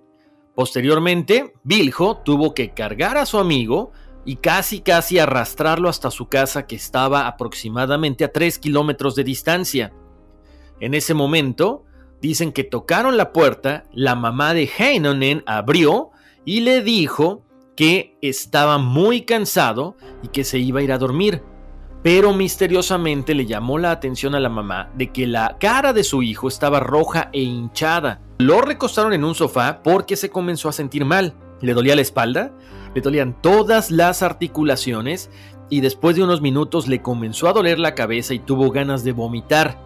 Posteriormente, 0.54 1.54
Biljo 1.64 2.18
tuvo 2.18 2.54
que 2.54 2.70
cargar 2.70 3.16
a 3.16 3.26
su 3.26 3.38
amigo 3.38 3.90
y 4.24 4.36
casi 4.36 4.82
casi 4.82 5.18
arrastrarlo 5.18 5.88
hasta 5.88 6.12
su 6.12 6.28
casa 6.28 6.68
que 6.68 6.76
estaba 6.76 7.26
aproximadamente 7.26 8.22
a 8.22 8.30
3 8.30 8.60
kilómetros 8.60 9.16
de 9.16 9.24
distancia. 9.24 9.92
En 10.78 10.94
ese 10.94 11.12
momento, 11.12 11.82
dicen 12.20 12.52
que 12.52 12.62
tocaron 12.62 13.16
la 13.16 13.32
puerta, 13.32 13.82
la 13.92 14.14
mamá 14.14 14.54
de 14.54 14.70
Heinonen 14.78 15.42
abrió 15.46 16.12
y 16.44 16.60
le 16.60 16.82
dijo 16.82 17.42
que 17.76 18.16
estaba 18.20 18.78
muy 18.78 19.22
cansado 19.22 19.96
y 20.22 20.28
que 20.28 20.44
se 20.44 20.58
iba 20.58 20.80
a 20.80 20.82
ir 20.82 20.92
a 20.92 20.98
dormir. 20.98 21.42
Pero 22.02 22.34
misteriosamente 22.34 23.34
le 23.34 23.46
llamó 23.46 23.78
la 23.78 23.92
atención 23.92 24.34
a 24.34 24.40
la 24.40 24.48
mamá 24.48 24.90
de 24.94 25.12
que 25.12 25.26
la 25.26 25.56
cara 25.60 25.92
de 25.92 26.02
su 26.02 26.22
hijo 26.22 26.48
estaba 26.48 26.80
roja 26.80 27.30
e 27.32 27.40
hinchada. 27.40 28.20
Lo 28.38 28.60
recostaron 28.60 29.12
en 29.12 29.24
un 29.24 29.36
sofá 29.36 29.82
porque 29.84 30.16
se 30.16 30.30
comenzó 30.30 30.68
a 30.68 30.72
sentir 30.72 31.04
mal. 31.04 31.34
Le 31.60 31.74
dolía 31.74 31.94
la 31.94 32.02
espalda, 32.02 32.52
le 32.92 33.00
dolían 33.00 33.40
todas 33.40 33.92
las 33.92 34.22
articulaciones 34.22 35.30
y 35.70 35.80
después 35.80 36.16
de 36.16 36.24
unos 36.24 36.40
minutos 36.40 36.88
le 36.88 37.00
comenzó 37.00 37.48
a 37.48 37.52
doler 37.52 37.78
la 37.78 37.94
cabeza 37.94 38.34
y 38.34 38.40
tuvo 38.40 38.70
ganas 38.72 39.04
de 39.04 39.12
vomitar. 39.12 39.80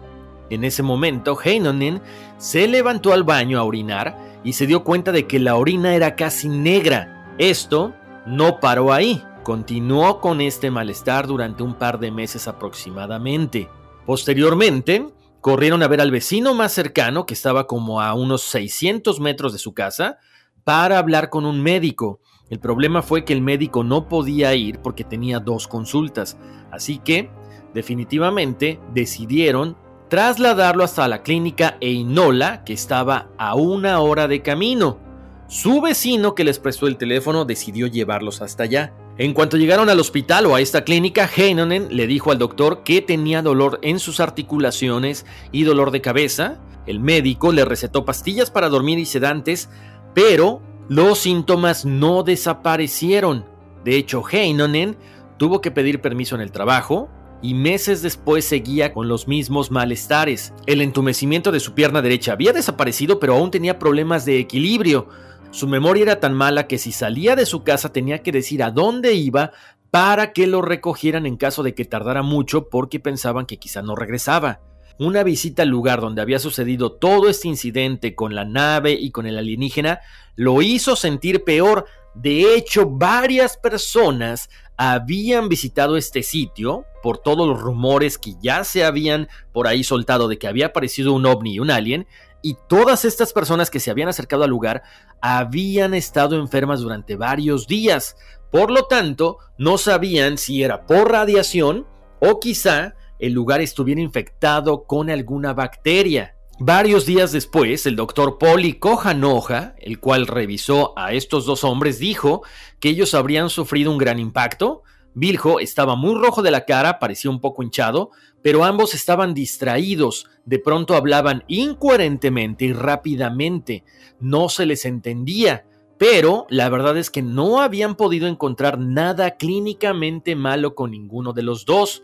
En 0.49 0.63
ese 0.63 0.81
momento, 0.81 1.37
Heinonen 1.41 2.01
se 2.37 2.67
levantó 2.67 3.13
al 3.13 3.23
baño 3.23 3.59
a 3.59 3.63
orinar 3.63 4.17
y 4.43 4.53
se 4.53 4.65
dio 4.65 4.83
cuenta 4.83 5.11
de 5.11 5.27
que 5.27 5.39
la 5.39 5.55
orina 5.55 5.93
era 5.93 6.15
casi 6.15 6.49
negra 6.49 7.16
esto 7.37 7.93
no 8.25 8.59
paró 8.59 8.91
ahí, 8.91 9.23
continuó 9.43 10.19
con 10.19 10.41
este 10.41 10.71
malestar 10.71 11.27
durante 11.27 11.63
un 11.63 11.75
par 11.75 11.99
de 11.99 12.11
meses 12.11 12.47
aproximadamente. 12.47 13.69
Posteriormente, 14.05 15.07
corrieron 15.41 15.83
a 15.83 15.87
ver 15.87 16.01
al 16.01 16.11
vecino 16.11 16.53
más 16.53 16.73
cercano, 16.73 17.25
que 17.25 17.33
estaba 17.33 17.67
como 17.67 18.01
a 18.01 18.13
unos 18.13 18.41
600 18.43 19.19
metros 19.19 19.53
de 19.53 19.59
su 19.59 19.73
casa, 19.73 20.17
para 20.63 20.97
hablar 20.97 21.29
con 21.29 21.45
un 21.45 21.61
médico. 21.61 22.19
El 22.49 22.59
problema 22.59 23.01
fue 23.01 23.23
que 23.23 23.33
el 23.33 23.41
médico 23.41 23.83
no 23.83 24.07
podía 24.07 24.53
ir 24.55 24.79
porque 24.79 25.03
tenía 25.03 25.39
dos 25.39 25.67
consultas, 25.67 26.37
así 26.71 26.97
que 26.97 27.29
definitivamente 27.73 28.79
decidieron 28.93 29.77
trasladarlo 30.09 30.83
hasta 30.83 31.07
la 31.07 31.23
clínica 31.23 31.77
Einola, 31.79 32.63
que 32.63 32.73
estaba 32.73 33.29
a 33.37 33.55
una 33.55 33.99
hora 33.99 34.27
de 34.27 34.41
camino. 34.41 35.06
Su 35.49 35.79
vecino 35.79 36.35
que 36.35 36.43
les 36.43 36.59
prestó 36.59 36.87
el 36.87 36.97
teléfono 36.97 37.45
decidió 37.45 37.87
llevarlos 37.87 38.41
hasta 38.41 38.63
allá. 38.63 38.93
En 39.17 39.33
cuanto 39.33 39.55
llegaron 39.55 39.89
al 39.89 39.99
hospital 39.99 40.45
o 40.45 40.55
a 40.55 40.61
esta 40.61 40.83
clínica, 40.83 41.29
Heinonen 41.33 41.87
le 41.89 42.05
dijo 42.05 42.31
al 42.31 42.37
doctor 42.37 42.83
que 42.83 43.01
tenía 43.01 43.41
dolor 43.41 43.79
en 43.81 43.99
sus 43.99 44.19
articulaciones 44.19 45.25
y 45.53 45.63
dolor 45.63 45.91
de 45.91 46.01
cabeza. 46.01 46.59
El 46.85 46.99
médico 46.99 47.53
le 47.53 47.63
recetó 47.63 48.03
pastillas 48.03 48.51
para 48.51 48.67
dormir 48.67 48.99
y 48.99 49.05
sedantes, 49.05 49.69
pero 50.13 50.61
los 50.89 51.19
síntomas 51.19 51.85
no 51.85 52.23
desaparecieron. 52.23 53.45
De 53.85 53.95
hecho, 53.95 54.23
Heinonen 54.29 54.97
tuvo 55.37 55.61
que 55.61 55.71
pedir 55.71 56.01
permiso 56.01 56.35
en 56.35 56.41
el 56.41 56.51
trabajo 56.51 57.09
y 57.41 57.53
meses 57.53 58.01
después 58.01 58.45
seguía 58.45 58.93
con 58.93 59.07
los 59.07 59.27
mismos 59.27 59.71
malestares. 59.71 60.53
El 60.65 60.81
entumecimiento 60.81 61.51
de 61.51 61.59
su 61.59 61.73
pierna 61.73 62.01
derecha 62.01 62.33
había 62.33 62.51
desaparecido, 62.51 63.19
pero 63.19 63.35
aún 63.35 63.51
tenía 63.51 63.79
problemas 63.79 64.25
de 64.25 64.39
equilibrio 64.39 65.07
su 65.51 65.67
memoria 65.67 66.03
era 66.03 66.19
tan 66.19 66.33
mala 66.33 66.67
que 66.67 66.77
si 66.77 66.91
salía 66.91 67.35
de 67.35 67.45
su 67.45 67.63
casa 67.63 67.91
tenía 67.91 68.21
que 68.21 68.31
decir 68.31 68.63
a 68.63 68.71
dónde 68.71 69.13
iba 69.13 69.51
para 69.91 70.33
que 70.33 70.47
lo 70.47 70.61
recogieran 70.61 71.25
en 71.25 71.37
caso 71.37 71.63
de 71.63 71.73
que 71.73 71.85
tardara 71.85 72.21
mucho 72.21 72.69
porque 72.69 72.99
pensaban 72.99 73.45
que 73.45 73.57
quizá 73.57 73.81
no 73.81 73.95
regresaba. 73.95 74.61
Una 74.99 75.23
visita 75.23 75.61
al 75.61 75.69
lugar 75.69 76.01
donde 76.01 76.21
había 76.21 76.39
sucedido 76.39 76.91
todo 76.91 77.29
este 77.29 77.47
incidente 77.47 78.15
con 78.15 78.35
la 78.35 78.45
nave 78.45 78.93
y 78.93 79.11
con 79.11 79.27
el 79.27 79.37
alienígena 79.37 80.01
lo 80.35 80.61
hizo 80.61 80.95
sentir 80.95 81.43
peor. 81.43 81.85
De 82.15 82.55
hecho, 82.55 82.89
varias 82.89 83.57
personas 83.57 84.49
habían 84.75 85.49
visitado 85.49 85.97
este 85.97 86.23
sitio 86.23 86.85
por 87.03 87.19
todos 87.19 87.47
los 87.47 87.59
rumores 87.59 88.17
que 88.17 88.33
ya 88.41 88.63
se 88.63 88.83
habían 88.83 89.27
por 89.53 89.67
ahí 89.67 89.83
soltado 89.83 90.27
de 90.27 90.37
que 90.37 90.47
había 90.47 90.67
aparecido 90.67 91.13
un 91.13 91.25
ovni 91.27 91.55
y 91.55 91.59
un 91.59 91.69
alien, 91.69 92.07
y 92.47 92.55
todas 92.69 93.03
estas 93.03 93.33
personas 93.33 93.69
que 93.69 93.81
se 93.81 93.91
habían 93.91 94.07
acercado 94.07 94.45
al 94.45 94.49
lugar 94.49 94.81
habían 95.19 95.93
estado 95.93 96.39
enfermas 96.39 96.79
durante 96.79 97.17
varios 97.17 97.67
días. 97.67 98.15
Por 98.51 98.71
lo 98.71 98.83
tanto, 98.83 99.39
no 99.57 99.77
sabían 99.77 100.37
si 100.37 100.63
era 100.63 100.85
por 100.85 101.11
radiación 101.11 101.85
o 102.21 102.39
quizá 102.39 102.95
el 103.19 103.33
lugar 103.33 103.59
estuviera 103.59 103.99
infectado 103.99 104.85
con 104.85 105.09
alguna 105.09 105.53
bacteria. 105.53 106.35
Varios 106.57 107.05
días 107.05 107.33
después, 107.33 107.85
el 107.85 107.97
doctor 107.97 108.37
Poli 108.37 108.75
Kohanoja, 108.79 109.75
el 109.79 109.99
cual 109.99 110.25
revisó 110.25 110.97
a 110.97 111.11
estos 111.11 111.45
dos 111.45 111.65
hombres, 111.65 111.99
dijo 111.99 112.43
que 112.79 112.87
ellos 112.87 113.13
habrían 113.13 113.49
sufrido 113.49 113.91
un 113.91 113.97
gran 113.97 114.19
impacto. 114.19 114.83
Biljo 115.17 115.59
estaba 115.59 115.95
muy 115.95 116.13
rojo 116.13 116.43
de 116.43 116.51
la 116.51 116.65
cara, 116.65 116.99
parecía 116.99 117.31
un 117.31 117.41
poco 117.41 117.63
hinchado, 117.63 118.11
pero 118.43 118.63
ambos 118.63 118.93
estaban 118.93 119.33
distraídos, 119.33 120.27
de 120.45 120.59
pronto 120.59 120.93
hablaban 120.93 121.43
incoherentemente 121.47 122.65
y 122.65 122.73
rápidamente, 122.73 123.83
no 124.19 124.47
se 124.47 124.67
les 124.67 124.85
entendía, 124.85 125.65
pero 125.97 126.45
la 126.51 126.69
verdad 126.69 126.97
es 126.97 127.09
que 127.09 127.23
no 127.23 127.61
habían 127.61 127.95
podido 127.95 128.27
encontrar 128.27 128.77
nada 128.77 129.37
clínicamente 129.37 130.35
malo 130.35 130.75
con 130.75 130.91
ninguno 130.91 131.33
de 131.33 131.41
los 131.41 131.65
dos. 131.65 132.03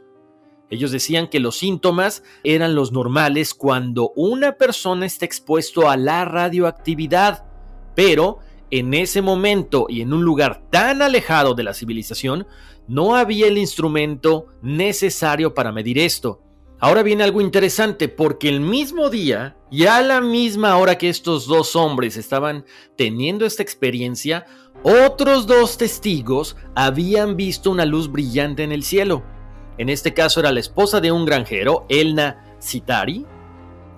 Ellos 0.71 0.91
decían 0.91 1.27
que 1.27 1.39
los 1.39 1.59
síntomas 1.59 2.23
eran 2.43 2.73
los 2.73 2.91
normales 2.91 3.53
cuando 3.53 4.11
una 4.15 4.53
persona 4.53 5.05
está 5.05 5.25
expuesto 5.25 5.87
a 5.87 5.97
la 5.97 6.25
radioactividad, 6.25 7.45
pero 7.93 8.39
en 8.79 8.95
ese 8.95 9.21
momento 9.21 9.85
y 9.87 10.01
en 10.01 10.13
un 10.13 10.23
lugar 10.23 10.63
tan 10.71 11.03
alejado 11.03 11.53
de 11.53 11.61
la 11.61 11.75
civilización, 11.75 12.47
no 12.87 13.15
había 13.15 13.45
el 13.45 13.59
instrumento 13.59 14.47
necesario 14.63 15.53
para 15.53 15.71
medir 15.71 15.99
esto. 15.99 16.41
Ahora 16.79 17.03
viene 17.03 17.23
algo 17.23 17.39
interesante 17.39 18.09
porque 18.09 18.49
el 18.49 18.61
mismo 18.61 19.11
día 19.11 19.55
y 19.69 19.85
a 19.85 20.01
la 20.01 20.21
misma 20.21 20.75
hora 20.77 20.97
que 20.97 21.07
estos 21.07 21.45
dos 21.45 21.75
hombres 21.75 22.17
estaban 22.17 22.65
teniendo 22.97 23.45
esta 23.45 23.61
experiencia, 23.61 24.47
otros 24.81 25.45
dos 25.45 25.77
testigos 25.77 26.57
habían 26.73 27.37
visto 27.37 27.69
una 27.69 27.85
luz 27.85 28.11
brillante 28.11 28.63
en 28.63 28.71
el 28.71 28.83
cielo. 28.83 29.21
En 29.77 29.87
este 29.87 30.15
caso 30.15 30.39
era 30.39 30.51
la 30.51 30.59
esposa 30.59 30.99
de 30.99 31.11
un 31.11 31.25
granjero, 31.25 31.85
Elna 31.89 32.57
Citari, 32.59 33.23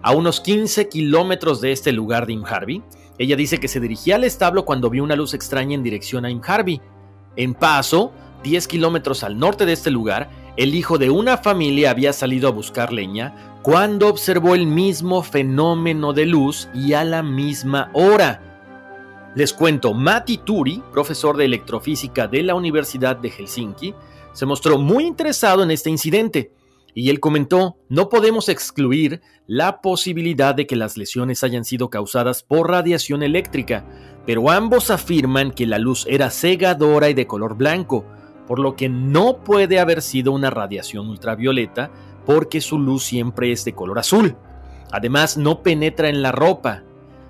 a 0.03 0.11
unos 0.11 0.41
15 0.41 0.89
kilómetros 0.89 1.61
de 1.61 1.71
este 1.71 1.93
lugar 1.93 2.27
de 2.27 2.33
Imharvey. 2.33 2.83
Ella 3.17 3.35
dice 3.35 3.59
que 3.59 3.67
se 3.67 3.79
dirigía 3.79 4.15
al 4.15 4.23
establo 4.23 4.65
cuando 4.65 4.89
vio 4.89 5.03
una 5.03 5.15
luz 5.15 5.33
extraña 5.33 5.75
en 5.75 5.83
dirección 5.83 6.25
a 6.25 6.29
Imharvey. 6.29 6.81
En 7.35 7.53
paso, 7.53 8.11
10 8.43 8.67
kilómetros 8.67 9.23
al 9.23 9.39
norte 9.39 9.65
de 9.65 9.73
este 9.73 9.91
lugar, 9.91 10.29
el 10.57 10.75
hijo 10.75 10.97
de 10.97 11.09
una 11.09 11.37
familia 11.37 11.91
había 11.91 12.13
salido 12.13 12.47
a 12.47 12.51
buscar 12.51 12.93
leña 12.93 13.59
cuando 13.61 14.07
observó 14.07 14.53
el 14.53 14.67
mismo 14.67 15.23
fenómeno 15.23 16.13
de 16.13 16.25
luz 16.25 16.69
y 16.73 16.93
a 16.93 17.03
la 17.03 17.23
misma 17.23 17.89
hora. 17.93 18.41
Les 19.35 19.51
cuento, 19.51 19.93
Matti 19.93 20.37
Turi, 20.37 20.81
profesor 20.93 21.35
de 21.35 21.45
electrofísica 21.45 22.27
de 22.27 22.43
la 22.43 22.55
Universidad 22.55 23.17
de 23.17 23.29
Helsinki, 23.29 23.93
se 24.31 24.45
mostró 24.45 24.77
muy 24.77 25.05
interesado 25.05 25.63
en 25.63 25.71
este 25.71 25.89
incidente 25.89 26.54
y 26.95 27.09
él 27.09 27.19
comentó, 27.19 27.77
no 27.89 28.07
podemos 28.07 28.47
excluir 28.47 29.21
la 29.47 29.81
posibilidad 29.81 30.55
de 30.55 30.65
que 30.65 30.77
las 30.77 30.95
lesiones 30.95 31.43
hayan 31.43 31.65
sido 31.65 31.89
causadas 31.89 32.41
por 32.41 32.69
radiación 32.69 33.21
eléctrica, 33.21 33.85
pero 34.25 34.49
ambos 34.49 34.89
afirman 34.89 35.51
que 35.51 35.67
la 35.67 35.77
luz 35.77 36.07
era 36.09 36.31
cegadora 36.31 37.09
y 37.09 37.13
de 37.13 37.27
color 37.27 37.57
blanco, 37.57 38.05
por 38.47 38.59
lo 38.59 38.77
que 38.77 38.87
no 38.87 39.43
puede 39.43 39.77
haber 39.79 40.01
sido 40.01 40.31
una 40.31 40.49
radiación 40.49 41.09
ultravioleta 41.09 41.91
porque 42.25 42.61
su 42.61 42.79
luz 42.79 43.03
siempre 43.03 43.51
es 43.51 43.65
de 43.65 43.73
color 43.73 43.99
azul. 43.99 44.37
Además, 44.91 45.37
no 45.37 45.63
penetra 45.63 46.07
en 46.07 46.21
la 46.21 46.31
ropa. 46.31 46.83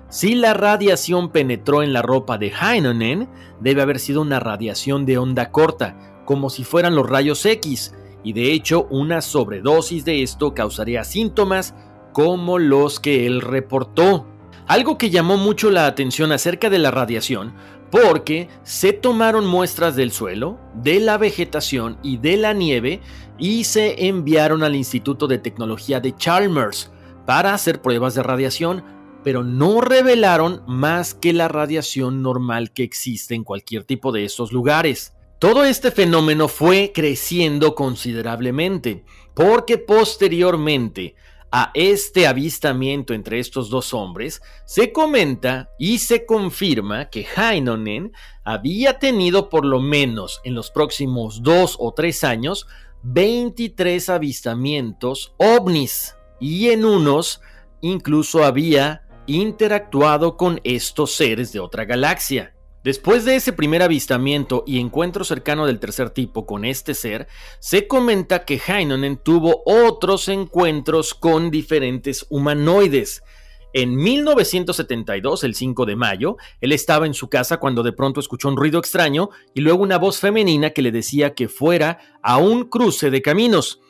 Si 0.08 0.36
la 0.36 0.54
radiación 0.54 1.30
penetró 1.30 1.82
en 1.82 1.92
la 1.92 2.02
ropa 2.02 2.38
de 2.38 2.52
Heinonen, 2.52 3.28
debe 3.60 3.82
haber 3.82 3.98
sido 3.98 4.20
una 4.20 4.38
radiación 4.38 5.04
de 5.04 5.18
onda 5.18 5.50
corta, 5.50 6.22
como 6.24 6.50
si 6.50 6.62
fueran 6.62 6.94
los 6.94 7.08
rayos 7.08 7.44
X, 7.44 7.94
y 8.26 8.32
de 8.32 8.52
hecho 8.52 8.88
una 8.90 9.20
sobredosis 9.20 10.04
de 10.04 10.24
esto 10.24 10.52
causaría 10.52 11.04
síntomas 11.04 11.76
como 12.12 12.58
los 12.58 12.98
que 12.98 13.24
él 13.24 13.40
reportó. 13.40 14.26
Algo 14.66 14.98
que 14.98 15.10
llamó 15.10 15.36
mucho 15.36 15.70
la 15.70 15.86
atención 15.86 16.32
acerca 16.32 16.68
de 16.68 16.80
la 16.80 16.90
radiación 16.90 17.54
porque 17.92 18.48
se 18.64 18.92
tomaron 18.92 19.46
muestras 19.46 19.94
del 19.94 20.10
suelo, 20.10 20.58
de 20.74 20.98
la 20.98 21.18
vegetación 21.18 21.98
y 22.02 22.16
de 22.16 22.36
la 22.36 22.52
nieve 22.52 23.00
y 23.38 23.62
se 23.62 24.08
enviaron 24.08 24.64
al 24.64 24.74
Instituto 24.74 25.28
de 25.28 25.38
Tecnología 25.38 26.00
de 26.00 26.16
Chalmers 26.16 26.90
para 27.26 27.54
hacer 27.54 27.80
pruebas 27.80 28.16
de 28.16 28.24
radiación, 28.24 28.82
pero 29.22 29.44
no 29.44 29.80
revelaron 29.80 30.64
más 30.66 31.14
que 31.14 31.32
la 31.32 31.46
radiación 31.46 32.22
normal 32.22 32.72
que 32.72 32.82
existe 32.82 33.36
en 33.36 33.44
cualquier 33.44 33.84
tipo 33.84 34.10
de 34.10 34.24
estos 34.24 34.50
lugares. 34.50 35.15
Todo 35.38 35.64
este 35.64 35.90
fenómeno 35.90 36.48
fue 36.48 36.92
creciendo 36.94 37.74
considerablemente, 37.74 39.04
porque 39.34 39.76
posteriormente 39.76 41.14
a 41.52 41.70
este 41.74 42.26
avistamiento 42.26 43.14
entre 43.14 43.38
estos 43.38 43.70
dos 43.70 43.94
hombres, 43.94 44.42
se 44.64 44.92
comenta 44.92 45.70
y 45.78 45.98
se 45.98 46.26
confirma 46.26 47.08
que 47.08 47.26
Heinonen 47.36 48.12
había 48.44 48.98
tenido 48.98 49.48
por 49.48 49.64
lo 49.64 49.80
menos 49.80 50.40
en 50.44 50.54
los 50.54 50.70
próximos 50.70 51.42
dos 51.42 51.76
o 51.78 51.92
tres 51.92 52.24
años 52.24 52.66
23 53.04 54.08
avistamientos 54.08 55.34
ovnis 55.36 56.16
y 56.40 56.70
en 56.70 56.84
unos 56.84 57.40
incluso 57.80 58.42
había 58.44 59.06
interactuado 59.26 60.36
con 60.36 60.60
estos 60.64 61.14
seres 61.14 61.52
de 61.52 61.60
otra 61.60 61.84
galaxia. 61.84 62.55
Después 62.86 63.24
de 63.24 63.34
ese 63.34 63.52
primer 63.52 63.82
avistamiento 63.82 64.62
y 64.64 64.78
encuentro 64.78 65.24
cercano 65.24 65.66
del 65.66 65.80
tercer 65.80 66.10
tipo 66.10 66.46
con 66.46 66.64
este 66.64 66.94
ser, 66.94 67.26
se 67.58 67.88
comenta 67.88 68.44
que 68.44 68.60
Heinonen 68.64 69.16
tuvo 69.16 69.64
otros 69.66 70.28
encuentros 70.28 71.12
con 71.12 71.50
diferentes 71.50 72.26
humanoides. 72.30 73.24
En 73.72 73.96
1972, 73.96 75.42
el 75.42 75.56
5 75.56 75.84
de 75.84 75.96
mayo, 75.96 76.36
él 76.60 76.70
estaba 76.70 77.06
en 77.06 77.14
su 77.14 77.28
casa 77.28 77.56
cuando 77.56 77.82
de 77.82 77.92
pronto 77.92 78.20
escuchó 78.20 78.46
un 78.46 78.56
ruido 78.56 78.78
extraño 78.78 79.30
y 79.52 79.62
luego 79.62 79.82
una 79.82 79.98
voz 79.98 80.20
femenina 80.20 80.70
que 80.70 80.82
le 80.82 80.92
decía 80.92 81.34
que 81.34 81.48
fuera 81.48 81.98
a 82.22 82.38
un 82.38 82.66
cruce 82.66 83.10
de 83.10 83.20
caminos. 83.20 83.80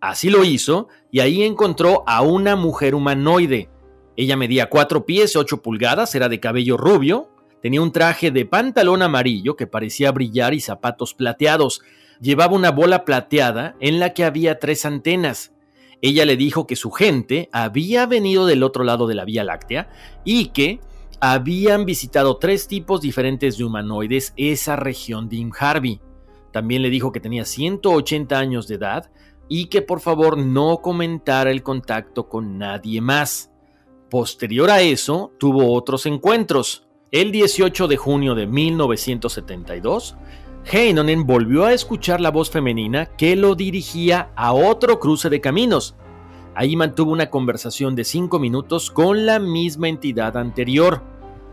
Así 0.00 0.30
lo 0.30 0.44
hizo 0.44 0.88
y 1.12 1.20
ahí 1.20 1.42
encontró 1.42 2.04
a 2.06 2.22
una 2.22 2.56
mujer 2.56 2.94
humanoide. 2.94 3.68
Ella 4.16 4.38
medía 4.38 4.70
4 4.70 5.04
pies 5.04 5.36
8 5.36 5.60
pulgadas, 5.60 6.14
era 6.14 6.30
de 6.30 6.40
cabello 6.40 6.78
rubio, 6.78 7.35
Tenía 7.66 7.82
un 7.82 7.90
traje 7.90 8.30
de 8.30 8.46
pantalón 8.46 9.02
amarillo 9.02 9.56
que 9.56 9.66
parecía 9.66 10.12
brillar 10.12 10.54
y 10.54 10.60
zapatos 10.60 11.14
plateados. 11.14 11.82
Llevaba 12.20 12.54
una 12.54 12.70
bola 12.70 13.04
plateada 13.04 13.74
en 13.80 13.98
la 13.98 14.14
que 14.14 14.22
había 14.22 14.60
tres 14.60 14.86
antenas. 14.86 15.52
Ella 16.00 16.24
le 16.26 16.36
dijo 16.36 16.68
que 16.68 16.76
su 16.76 16.92
gente 16.92 17.48
había 17.50 18.06
venido 18.06 18.46
del 18.46 18.62
otro 18.62 18.84
lado 18.84 19.08
de 19.08 19.16
la 19.16 19.24
Vía 19.24 19.42
Láctea 19.42 19.90
y 20.24 20.50
que 20.50 20.78
habían 21.18 21.86
visitado 21.86 22.36
tres 22.36 22.68
tipos 22.68 23.00
diferentes 23.00 23.58
de 23.58 23.64
humanoides 23.64 24.32
esa 24.36 24.76
región 24.76 25.28
de 25.28 25.38
Imharvey. 25.38 26.00
También 26.52 26.82
le 26.82 26.88
dijo 26.88 27.10
que 27.10 27.18
tenía 27.18 27.44
180 27.44 28.38
años 28.38 28.68
de 28.68 28.76
edad 28.76 29.10
y 29.48 29.66
que 29.66 29.82
por 29.82 29.98
favor 29.98 30.38
no 30.38 30.82
comentara 30.82 31.50
el 31.50 31.64
contacto 31.64 32.28
con 32.28 32.58
nadie 32.58 33.00
más. 33.00 33.50
Posterior 34.08 34.70
a 34.70 34.82
eso, 34.82 35.32
tuvo 35.40 35.74
otros 35.74 36.06
encuentros. 36.06 36.85
El 37.16 37.32
18 37.32 37.88
de 37.88 37.96
junio 37.96 38.34
de 38.34 38.46
1972, 38.46 40.16
Heinonen 40.70 41.26
volvió 41.26 41.64
a 41.64 41.72
escuchar 41.72 42.20
la 42.20 42.30
voz 42.30 42.50
femenina 42.50 43.06
que 43.06 43.36
lo 43.36 43.54
dirigía 43.54 44.32
a 44.36 44.52
otro 44.52 45.00
cruce 45.00 45.30
de 45.30 45.40
caminos. 45.40 45.94
Ahí 46.54 46.76
mantuvo 46.76 47.12
una 47.12 47.30
conversación 47.30 47.96
de 47.96 48.04
cinco 48.04 48.38
minutos 48.38 48.90
con 48.90 49.24
la 49.24 49.38
misma 49.38 49.88
entidad 49.88 50.36
anterior. 50.36 51.00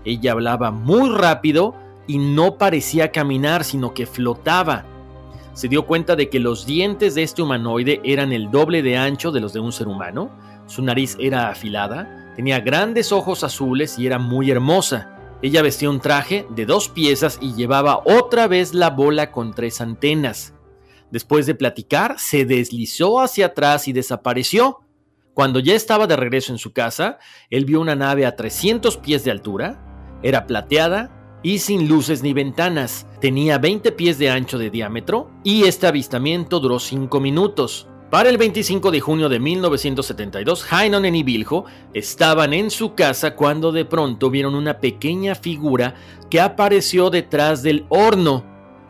Ella 0.04 0.34
hablaba 0.34 0.72
muy 0.72 1.10
rápido 1.10 1.76
y 2.08 2.18
no 2.18 2.58
parecía 2.58 3.14
caminar, 3.14 3.64
sino 3.64 3.94
que 3.94 4.06
flotaba. 4.06 4.84
Se 5.54 5.70
dio 5.70 5.86
cuenta 5.86 6.18
de 6.18 6.28
que 6.28 6.42
los 6.42 6.66
dientes 6.66 7.16
de 7.16 7.24
este 7.24 7.42
humanoide 7.42 8.02
eran 8.04 8.34
el 8.34 8.52
doble 8.52 8.82
de 8.82 8.98
ancho 8.98 9.32
de 9.32 9.40
los 9.40 9.54
de 9.54 9.62
un 9.62 9.72
ser 9.72 9.88
humano, 9.88 10.30
su 10.66 10.82
nariz 10.82 11.16
era 11.22 11.48
afilada, 11.48 12.34
tenía 12.36 12.60
grandes 12.60 13.14
ojos 13.14 13.46
azules 13.46 13.98
y 13.98 14.08
era 14.08 14.20
muy 14.20 14.52
hermosa. 14.52 15.13
Ella 15.44 15.62
vestía 15.62 15.90
un 15.90 16.00
traje 16.00 16.48
de 16.52 16.66
dos 16.66 16.88
piezas 16.88 17.38
y 17.42 17.54
llevaba 17.54 18.02
otra 18.06 18.48
vez 18.48 18.74
la 18.74 18.90
bola 18.90 19.34
con 19.34 19.54
tres 19.54 19.82
antenas. 19.82 20.54
Después 21.12 21.46
de 21.46 21.54
platicar, 21.54 22.18
se 22.18 22.46
deslizó 22.46 23.20
hacia 23.20 23.48
atrás 23.48 23.90
y 23.90 23.92
desapareció. 23.92 24.80
Cuando 25.34 25.60
ya 25.60 25.76
estaba 25.76 26.08
de 26.08 26.16
regreso 26.16 26.54
en 26.54 26.60
su 26.60 26.72
casa, 26.72 27.20
él 27.50 27.66
vio 27.66 27.82
una 27.82 27.94
nave 27.94 28.26
a 28.26 28.38
300 28.38 28.96
pies 29.00 29.26
de 29.26 29.32
altura, 29.32 30.20
era 30.24 30.48
plateada 30.48 31.40
y 31.44 31.60
sin 31.60 31.90
luces 31.90 32.24
ni 32.24 32.32
ventanas, 32.32 33.06
tenía 33.20 33.58
20 33.58 33.92
pies 33.92 34.18
de 34.20 34.30
ancho 34.30 34.58
de 34.58 34.70
diámetro 34.70 35.30
y 35.44 35.66
este 35.66 35.88
avistamiento 35.88 36.62
duró 36.62 36.80
5 36.80 37.20
minutos. 37.20 37.90
Para 38.14 38.30
el 38.30 38.38
25 38.38 38.92
de 38.92 39.00
junio 39.00 39.28
de 39.28 39.40
1972, 39.40 40.72
Heinonen 40.72 41.16
y 41.16 41.24
Bilho 41.24 41.66
estaban 41.96 42.54
en 42.54 42.70
su 42.70 42.94
casa 42.94 43.36
cuando 43.36 43.72
de 43.72 43.86
pronto 43.86 44.30
vieron 44.30 44.54
una 44.54 44.78
pequeña 44.78 45.34
figura 45.34 45.96
que 46.30 46.40
apareció 46.40 47.10
detrás 47.10 47.64
del 47.64 47.88
horno. 47.90 48.46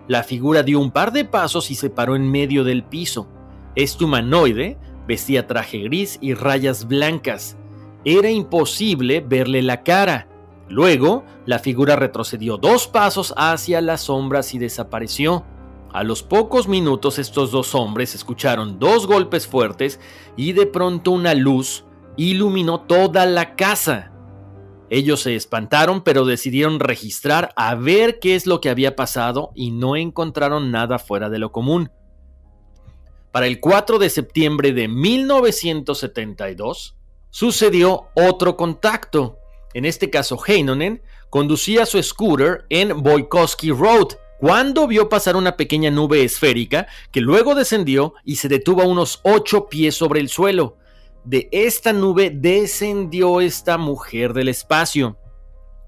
La 0.09 0.23
figura 0.23 0.61
dio 0.61 0.77
un 0.77 0.91
par 0.91 1.13
de 1.13 1.23
pasos 1.23 1.71
y 1.71 1.75
se 1.75 1.89
paró 1.89 2.17
en 2.17 2.29
medio 2.29 2.65
del 2.65 2.83
piso. 2.83 3.29
Este 3.75 4.03
humanoide 4.03 4.77
vestía 5.07 5.47
traje 5.47 5.77
gris 5.83 6.17
y 6.19 6.33
rayas 6.33 6.85
blancas. 6.85 7.55
Era 8.03 8.29
imposible 8.29 9.21
verle 9.25 9.61
la 9.61 9.83
cara. 9.83 10.27
Luego, 10.67 11.23
la 11.45 11.59
figura 11.59 11.95
retrocedió 11.95 12.57
dos 12.57 12.89
pasos 12.89 13.33
hacia 13.37 13.79
las 13.79 14.01
sombras 14.01 14.53
y 14.53 14.59
desapareció. 14.59 15.45
A 15.93 16.03
los 16.03 16.23
pocos 16.23 16.67
minutos 16.67 17.19
estos 17.19 17.51
dos 17.51 17.75
hombres 17.75 18.15
escucharon 18.15 18.79
dos 18.79 19.05
golpes 19.05 19.45
fuertes 19.45 19.99
y 20.35 20.53
de 20.53 20.65
pronto 20.65 21.11
una 21.11 21.35
luz 21.35 21.85
iluminó 22.17 22.81
toda 22.81 23.27
la 23.27 23.55
casa. 23.55 24.11
Ellos 24.89 25.21
se 25.21 25.35
espantaron 25.35 26.01
pero 26.01 26.25
decidieron 26.25 26.79
registrar 26.79 27.53
a 27.55 27.75
ver 27.75 28.17
qué 28.19 28.33
es 28.33 28.47
lo 28.47 28.59
que 28.59 28.71
había 28.71 28.95
pasado 28.95 29.51
y 29.53 29.69
no 29.69 29.95
encontraron 29.95 30.71
nada 30.71 30.97
fuera 30.97 31.29
de 31.29 31.37
lo 31.37 31.51
común. 31.51 31.91
Para 33.31 33.45
el 33.45 33.59
4 33.59 33.99
de 33.99 34.09
septiembre 34.09 34.73
de 34.73 34.87
1972 34.87 36.97
sucedió 37.29 38.07
otro 38.15 38.57
contacto. 38.57 39.37
En 39.75 39.85
este 39.85 40.09
caso 40.09 40.39
Heinonen 40.43 41.03
conducía 41.29 41.85
su 41.85 42.01
scooter 42.01 42.65
en 42.69 43.03
Boykowski 43.03 43.69
Road 43.69 44.13
cuando 44.43 44.87
vio 44.87 45.07
pasar 45.07 45.37
una 45.37 45.55
pequeña 45.55 45.89
nube 45.89 46.21
esférica 46.21 46.87
que 47.13 47.21
luego 47.21 47.55
descendió 47.55 48.13
y 48.25 48.35
se 48.35 48.49
detuvo 48.49 48.81
a 48.81 48.85
unos 48.85 49.21
ocho 49.23 49.69
pies 49.69 49.95
sobre 49.95 50.19
el 50.19 50.27
suelo. 50.27 50.75
De 51.23 51.47
esta 51.53 51.93
nube 51.93 52.29
descendió 52.29 53.39
esta 53.39 53.77
mujer 53.77 54.33
del 54.33 54.49
espacio. 54.49 55.17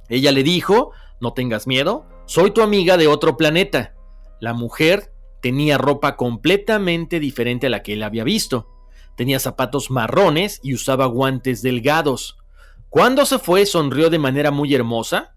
Ella 0.07 0.31
le 0.31 0.41
dijo, 0.41 0.91
no 1.19 1.33
tengas 1.33 1.67
miedo, 1.67 2.05
soy 2.27 2.51
tu 2.51 2.61
amiga 2.61 2.95
de 2.95 3.07
otro 3.07 3.35
planeta. 3.35 3.93
La 4.39 4.53
mujer 4.53 5.11
tenía 5.41 5.77
ropa 5.77 6.15
completamente 6.15 7.19
diferente 7.19 7.67
a 7.67 7.69
la 7.69 7.83
que 7.83 7.91
él 7.91 8.03
había 8.03 8.23
visto. 8.23 8.71
tenía 9.17 9.39
zapatos 9.39 9.91
marrones 9.91 10.61
y 10.63 10.73
usaba 10.73 11.07
guantes 11.07 11.61
delgados. 11.61 12.37
Cuando 12.87 13.25
se 13.25 13.37
fue 13.37 13.65
sonrió 13.65 14.09
de 14.09 14.19
manera 14.19 14.51
muy 14.51 14.73
hermosa. 14.73 15.35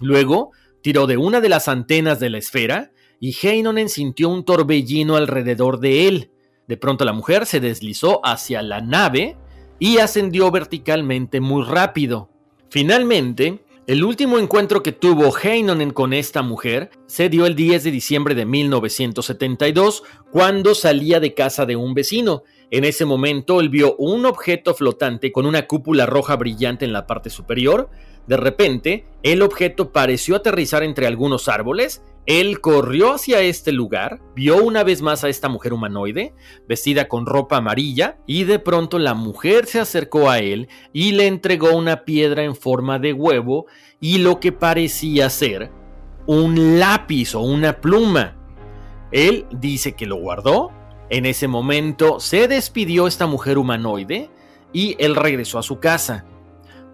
Luego 0.00 0.50
tiró 0.82 1.06
de 1.06 1.16
una 1.16 1.40
de 1.40 1.48
las 1.48 1.68
antenas 1.68 2.20
de 2.20 2.30
la 2.30 2.38
esfera 2.38 2.92
y 3.20 3.36
Heinonen 3.40 3.88
sintió 3.88 4.28
un 4.28 4.44
torbellino 4.44 5.16
alrededor 5.16 5.80
de 5.80 6.08
él. 6.08 6.30
De 6.66 6.76
pronto 6.76 7.04
la 7.04 7.12
mujer 7.12 7.46
se 7.46 7.60
deslizó 7.60 8.20
hacia 8.24 8.62
la 8.62 8.80
nave 8.80 9.36
y 9.78 9.98
ascendió 9.98 10.50
verticalmente 10.50 11.40
muy 11.40 11.64
rápido. 11.64 12.30
Finalmente, 12.68 13.64
el 13.88 14.04
último 14.04 14.38
encuentro 14.38 14.80
que 14.80 14.92
tuvo 14.92 15.36
Heinonen 15.36 15.90
con 15.90 16.12
esta 16.12 16.42
mujer 16.42 16.90
se 17.06 17.28
dio 17.28 17.46
el 17.46 17.56
10 17.56 17.82
de 17.82 17.90
diciembre 17.90 18.36
de 18.36 18.46
1972, 18.46 20.04
cuando 20.30 20.76
salía 20.76 21.18
de 21.18 21.34
casa 21.34 21.66
de 21.66 21.74
un 21.74 21.92
vecino. 21.92 22.44
En 22.70 22.84
ese 22.84 23.04
momento 23.04 23.60
él 23.60 23.70
vio 23.70 23.96
un 23.96 24.24
objeto 24.24 24.74
flotante 24.74 25.32
con 25.32 25.46
una 25.46 25.66
cúpula 25.66 26.06
roja 26.06 26.36
brillante 26.36 26.84
en 26.84 26.92
la 26.92 27.08
parte 27.08 27.28
superior. 27.28 27.90
De 28.26 28.36
repente, 28.36 29.06
el 29.22 29.42
objeto 29.42 29.92
pareció 29.92 30.36
aterrizar 30.36 30.82
entre 30.82 31.06
algunos 31.06 31.48
árboles 31.48 32.02
él 32.26 32.60
corrió 32.60 33.14
hacia 33.14 33.40
este 33.40 33.72
lugar, 33.72 34.20
vio 34.36 34.62
una 34.62 34.84
vez 34.84 35.02
más 35.02 35.24
a 35.24 35.28
esta 35.28 35.48
mujer 35.48 35.72
humanoide, 35.72 36.34
vestida 36.68 37.08
con 37.08 37.26
ropa 37.26 37.56
amarilla, 37.56 38.18
y 38.26 38.44
de 38.44 38.60
pronto 38.60 39.00
la 39.00 39.14
mujer 39.14 39.66
se 39.66 39.80
acercó 39.80 40.30
a 40.30 40.38
él 40.38 40.68
y 40.92 41.12
le 41.12 41.26
entregó 41.26 41.76
una 41.76 42.04
piedra 42.04 42.44
en 42.44 42.54
forma 42.54 43.00
de 43.00 43.12
huevo 43.12 43.66
y 44.00 44.18
lo 44.18 44.38
que 44.38 44.52
parecía 44.52 45.28
ser 45.30 45.70
un 46.26 46.78
lápiz 46.78 47.34
o 47.34 47.40
una 47.40 47.80
pluma. 47.80 48.36
Él 49.10 49.46
dice 49.50 49.94
que 49.94 50.06
lo 50.06 50.16
guardó. 50.16 50.70
En 51.10 51.26
ese 51.26 51.48
momento 51.48 52.20
se 52.20 52.46
despidió 52.46 53.08
esta 53.08 53.26
mujer 53.26 53.58
humanoide 53.58 54.30
y 54.72 54.94
él 55.00 55.16
regresó 55.16 55.58
a 55.58 55.62
su 55.62 55.80
casa. 55.80 56.24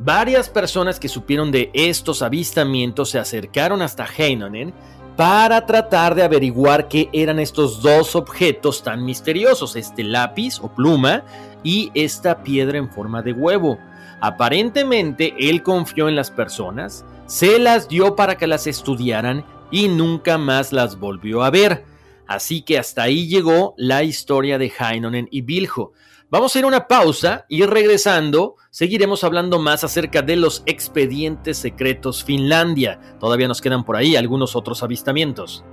Varias 0.01 0.49
personas 0.49 1.01
que 1.01 1.09
supieron 1.09 1.51
de 1.51 1.71
estos 1.75 2.23
avistamientos 2.23 3.11
se 3.11 3.19
acercaron 3.19 3.83
hasta 3.83 4.07
Heinonen 4.07 4.73
para 5.17 5.67
tratar 5.67 6.15
de 6.15 6.23
averiguar 6.23 6.87
qué 6.87 7.09
eran 7.13 7.41
estos 7.41 7.83
dos 7.83 8.15
objetos 8.15 8.85
tan 8.85 9.05
misteriosos, 9.05 9.75
este 9.75 10.05
lápiz 10.05 10.61
o 10.63 10.73
pluma 10.73 11.25
y 11.65 11.91
esta 11.95 12.45
piedra 12.45 12.79
en 12.79 12.89
forma 12.89 13.23
de 13.23 13.33
huevo. 13.33 13.79
Aparentemente 14.21 15.35
él 15.37 15.65
confió 15.65 16.09
en 16.09 16.15
las 16.15 16.31
personas, 16.31 17.05
se 17.27 17.59
las 17.59 17.89
dio 17.89 18.15
para 18.15 18.37
que 18.37 18.47
las 18.47 18.69
estudiaran 18.69 19.45
y 19.73 19.89
nunca 19.89 20.39
más 20.39 20.73
las 20.73 21.01
volvió 21.01 21.43
a 21.43 21.51
ver. 21.51 21.85
Así 22.29 22.63
que 22.63 22.79
hasta 22.79 23.03
ahí 23.03 23.27
llegó 23.27 23.75
la 23.77 24.05
historia 24.05 24.59
de 24.59 24.73
Heinonen 24.79 25.29
y 25.33 25.41
Biljo. 25.41 25.93
Vamos 26.31 26.55
a 26.55 26.59
ir 26.59 26.67
a 26.67 26.69
una 26.69 26.87
pausa 26.87 27.47
y 27.49 27.65
regresando 27.65 28.57
seguiremos 28.71 29.25
hablando 29.25 29.59
más 29.59 29.83
acerca 29.83 30.21
de 30.21 30.37
los 30.37 30.63
expedientes 30.67 31.57
secretos 31.57 32.23
Finlandia. 32.23 33.01
Todavía 33.19 33.49
nos 33.49 33.63
quedan 33.63 33.83
por 33.83 33.97
ahí 33.97 34.15
algunos 34.15 34.55
otros 34.55 34.83
avistamientos. 34.83 35.65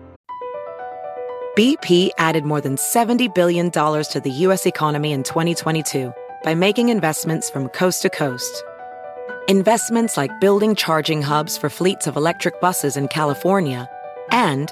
BP 1.58 2.12
added 2.18 2.46
more 2.46 2.62
than 2.62 2.78
70 2.78 3.28
billion 3.36 3.70
dollars 3.70 4.08
to 4.08 4.22
the 4.22 4.32
US 4.48 4.66
economy 4.66 5.12
in 5.12 5.24
2022 5.24 6.14
by 6.46 6.56
making 6.56 6.88
investments 6.88 7.50
from 7.50 7.68
coast 7.70 8.02
to 8.04 8.10
coast. 8.10 8.64
Investments 9.50 10.16
like 10.16 10.32
building 10.40 10.74
charging 10.74 11.22
hubs 11.22 11.58
for 11.58 11.70
fleets 11.70 12.08
of 12.08 12.16
electric 12.16 12.62
buses 12.62 12.96
in 12.96 13.10
California 13.10 13.90
and 14.32 14.72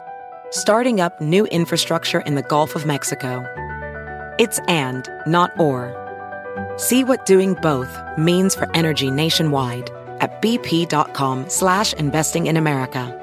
starting 0.51 1.01
up 1.01 1.19
new 1.19 1.45
infrastructure 1.47 2.21
in 2.21 2.35
the 2.35 2.43
Gulf 2.43 2.73
of 2.73 2.85
Mexico. 2.85 3.43
It's 4.39 4.59
and, 4.67 5.07
not 5.27 5.51
or. 5.59 5.93
See 6.77 7.03
what 7.03 7.27
doing 7.27 7.53
both 7.61 7.99
means 8.17 8.55
for 8.55 8.67
energy 8.73 9.11
nationwide 9.11 9.91
at 10.21 10.41
bp.com 10.41 11.45
slash 11.49 11.93
investing 11.93 12.47
in 12.47 12.57
America. 12.57 13.19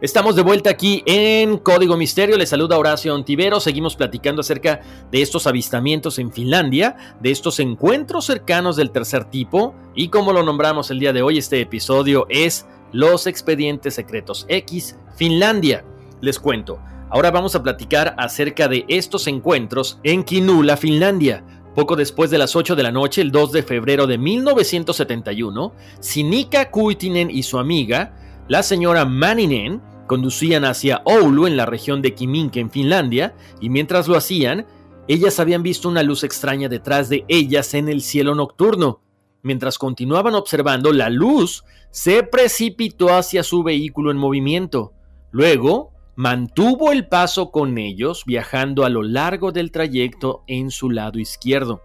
Estamos 0.00 0.36
de 0.36 0.42
vuelta 0.42 0.70
aquí 0.70 1.02
en 1.06 1.56
Código 1.56 1.96
Misterio. 1.96 2.36
Les 2.36 2.50
saluda 2.50 2.78
Horacio 2.78 3.14
Ontivero. 3.14 3.58
Seguimos 3.58 3.96
platicando 3.96 4.42
acerca 4.42 4.80
de 5.10 5.22
estos 5.22 5.46
avistamientos 5.46 6.18
en 6.18 6.30
Finlandia, 6.30 7.16
de 7.20 7.30
estos 7.30 7.58
encuentros 7.58 8.26
cercanos 8.26 8.76
del 8.76 8.90
tercer 8.90 9.24
tipo. 9.24 9.74
Y 9.96 10.08
como 10.08 10.32
lo 10.32 10.42
nombramos 10.44 10.90
el 10.90 11.00
día 11.00 11.12
de 11.12 11.22
hoy, 11.22 11.38
este 11.38 11.60
episodio 11.60 12.26
es 12.28 12.66
Los 12.92 13.26
Expedientes 13.26 13.94
Secretos 13.94 14.44
X 14.48 14.94
Finlandia. 15.16 15.84
Les 16.20 16.38
cuento, 16.38 16.80
ahora 17.10 17.30
vamos 17.30 17.54
a 17.54 17.62
platicar 17.62 18.14
acerca 18.18 18.66
de 18.66 18.84
estos 18.88 19.26
encuentros 19.26 20.00
en 20.02 20.24
Kinula, 20.24 20.76
Finlandia. 20.76 21.44
Poco 21.74 21.94
después 21.94 22.30
de 22.30 22.38
las 22.38 22.56
8 22.56 22.74
de 22.74 22.82
la 22.82 22.90
noche, 22.90 23.22
el 23.22 23.30
2 23.30 23.52
de 23.52 23.62
febrero 23.62 24.08
de 24.08 24.18
1971, 24.18 25.72
Sinika 26.00 26.70
Kuitinen 26.70 27.30
y 27.30 27.44
su 27.44 27.58
amiga, 27.58 28.16
la 28.48 28.64
señora 28.64 29.04
Maninen, 29.04 29.80
conducían 30.08 30.64
hacia 30.64 31.02
Oulu 31.04 31.46
en 31.46 31.56
la 31.56 31.66
región 31.66 32.02
de 32.02 32.14
Kiminke 32.14 32.58
en 32.58 32.70
Finlandia, 32.70 33.36
y 33.60 33.68
mientras 33.68 34.08
lo 34.08 34.16
hacían, 34.16 34.66
ellas 35.06 35.38
habían 35.38 35.62
visto 35.62 35.88
una 35.88 36.02
luz 36.02 36.24
extraña 36.24 36.68
detrás 36.68 37.08
de 37.08 37.24
ellas 37.28 37.74
en 37.74 37.88
el 37.88 38.02
cielo 38.02 38.34
nocturno. 38.34 39.02
Mientras 39.42 39.78
continuaban 39.78 40.34
observando, 40.34 40.92
la 40.92 41.10
luz 41.10 41.64
se 41.90 42.24
precipitó 42.24 43.14
hacia 43.14 43.44
su 43.44 43.62
vehículo 43.62 44.10
en 44.10 44.16
movimiento. 44.16 44.92
Luego, 45.30 45.92
mantuvo 46.18 46.90
el 46.90 47.06
paso 47.06 47.52
con 47.52 47.78
ellos 47.78 48.24
viajando 48.26 48.84
a 48.84 48.88
lo 48.88 49.04
largo 49.04 49.52
del 49.52 49.70
trayecto 49.70 50.42
en 50.48 50.72
su 50.72 50.90
lado 50.90 51.20
izquierdo. 51.20 51.84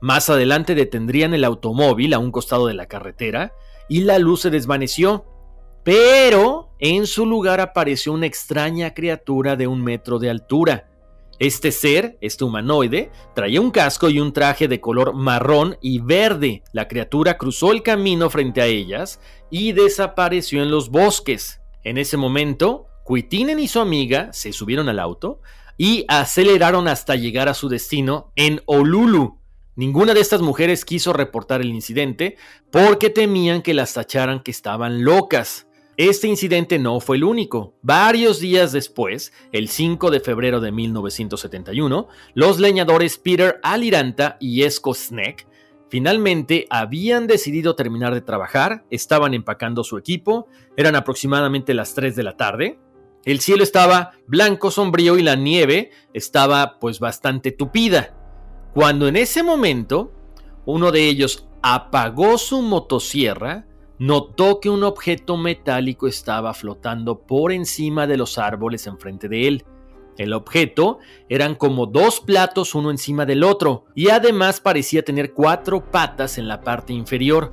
Más 0.00 0.28
adelante 0.28 0.74
detendrían 0.74 1.32
el 1.32 1.44
automóvil 1.44 2.12
a 2.12 2.18
un 2.18 2.32
costado 2.32 2.66
de 2.66 2.74
la 2.74 2.86
carretera 2.86 3.52
y 3.88 4.00
la 4.00 4.18
luz 4.18 4.40
se 4.40 4.50
desvaneció, 4.50 5.26
pero 5.84 6.70
en 6.80 7.06
su 7.06 7.24
lugar 7.24 7.60
apareció 7.60 8.12
una 8.14 8.26
extraña 8.26 8.94
criatura 8.94 9.54
de 9.54 9.68
un 9.68 9.80
metro 9.80 10.18
de 10.18 10.28
altura. 10.28 10.90
Este 11.38 11.70
ser, 11.70 12.18
este 12.20 12.42
humanoide, 12.42 13.12
traía 13.36 13.60
un 13.60 13.70
casco 13.70 14.10
y 14.10 14.18
un 14.18 14.32
traje 14.32 14.66
de 14.66 14.80
color 14.80 15.14
marrón 15.14 15.78
y 15.80 16.00
verde. 16.00 16.64
La 16.72 16.88
criatura 16.88 17.38
cruzó 17.38 17.70
el 17.70 17.84
camino 17.84 18.28
frente 18.28 18.60
a 18.60 18.66
ellas 18.66 19.20
y 19.52 19.70
desapareció 19.70 20.64
en 20.64 20.72
los 20.72 20.90
bosques. 20.90 21.60
En 21.84 21.96
ese 21.96 22.16
momento, 22.16 22.88
Cuitinen 23.06 23.60
y 23.60 23.68
su 23.68 23.78
amiga 23.78 24.32
se 24.32 24.52
subieron 24.52 24.88
al 24.88 24.98
auto 24.98 25.40
y 25.78 26.04
aceleraron 26.08 26.88
hasta 26.88 27.14
llegar 27.14 27.48
a 27.48 27.54
su 27.54 27.68
destino 27.68 28.32
en 28.34 28.62
Olulu. 28.66 29.38
Ninguna 29.76 30.12
de 30.12 30.18
estas 30.18 30.42
mujeres 30.42 30.84
quiso 30.84 31.12
reportar 31.12 31.60
el 31.60 31.68
incidente 31.68 32.36
porque 32.72 33.08
temían 33.08 33.62
que 33.62 33.74
las 33.74 33.94
tacharan 33.94 34.40
que 34.40 34.50
estaban 34.50 35.04
locas. 35.04 35.68
Este 35.96 36.26
incidente 36.26 36.80
no 36.80 36.98
fue 36.98 37.14
el 37.18 37.22
único. 37.22 37.78
Varios 37.80 38.40
días 38.40 38.72
después, 38.72 39.32
el 39.52 39.68
5 39.68 40.10
de 40.10 40.18
febrero 40.18 40.60
de 40.60 40.72
1971, 40.72 42.08
los 42.34 42.58
leñadores 42.58 43.18
Peter 43.18 43.60
Aliranta 43.62 44.36
y 44.40 44.64
Esko 44.64 44.94
Sneck 44.94 45.46
finalmente 45.88 46.66
habían 46.70 47.28
decidido 47.28 47.76
terminar 47.76 48.14
de 48.14 48.20
trabajar, 48.20 48.84
estaban 48.90 49.32
empacando 49.32 49.84
su 49.84 49.96
equipo, 49.96 50.48
eran 50.76 50.96
aproximadamente 50.96 51.72
las 51.72 51.94
3 51.94 52.16
de 52.16 52.22
la 52.24 52.36
tarde, 52.36 52.80
el 53.26 53.40
cielo 53.40 53.64
estaba 53.64 54.12
blanco, 54.28 54.70
sombrío 54.70 55.18
y 55.18 55.22
la 55.22 55.34
nieve 55.34 55.90
estaba 56.14 56.78
pues 56.78 57.00
bastante 57.00 57.50
tupida. 57.50 58.14
Cuando 58.72 59.08
en 59.08 59.16
ese 59.16 59.42
momento 59.42 60.12
uno 60.64 60.92
de 60.92 61.08
ellos 61.08 61.48
apagó 61.60 62.38
su 62.38 62.62
motosierra, 62.62 63.66
notó 63.98 64.60
que 64.60 64.70
un 64.70 64.84
objeto 64.84 65.36
metálico 65.36 66.06
estaba 66.06 66.54
flotando 66.54 67.18
por 67.26 67.50
encima 67.50 68.06
de 68.06 68.16
los 68.16 68.38
árboles 68.38 68.86
enfrente 68.86 69.28
de 69.28 69.48
él. 69.48 69.64
El 70.18 70.32
objeto 70.32 71.00
eran 71.28 71.56
como 71.56 71.86
dos 71.86 72.20
platos 72.20 72.76
uno 72.76 72.92
encima 72.92 73.26
del 73.26 73.42
otro 73.42 73.86
y 73.96 74.10
además 74.10 74.60
parecía 74.60 75.04
tener 75.04 75.32
cuatro 75.32 75.90
patas 75.90 76.38
en 76.38 76.46
la 76.46 76.60
parte 76.60 76.92
inferior. 76.92 77.52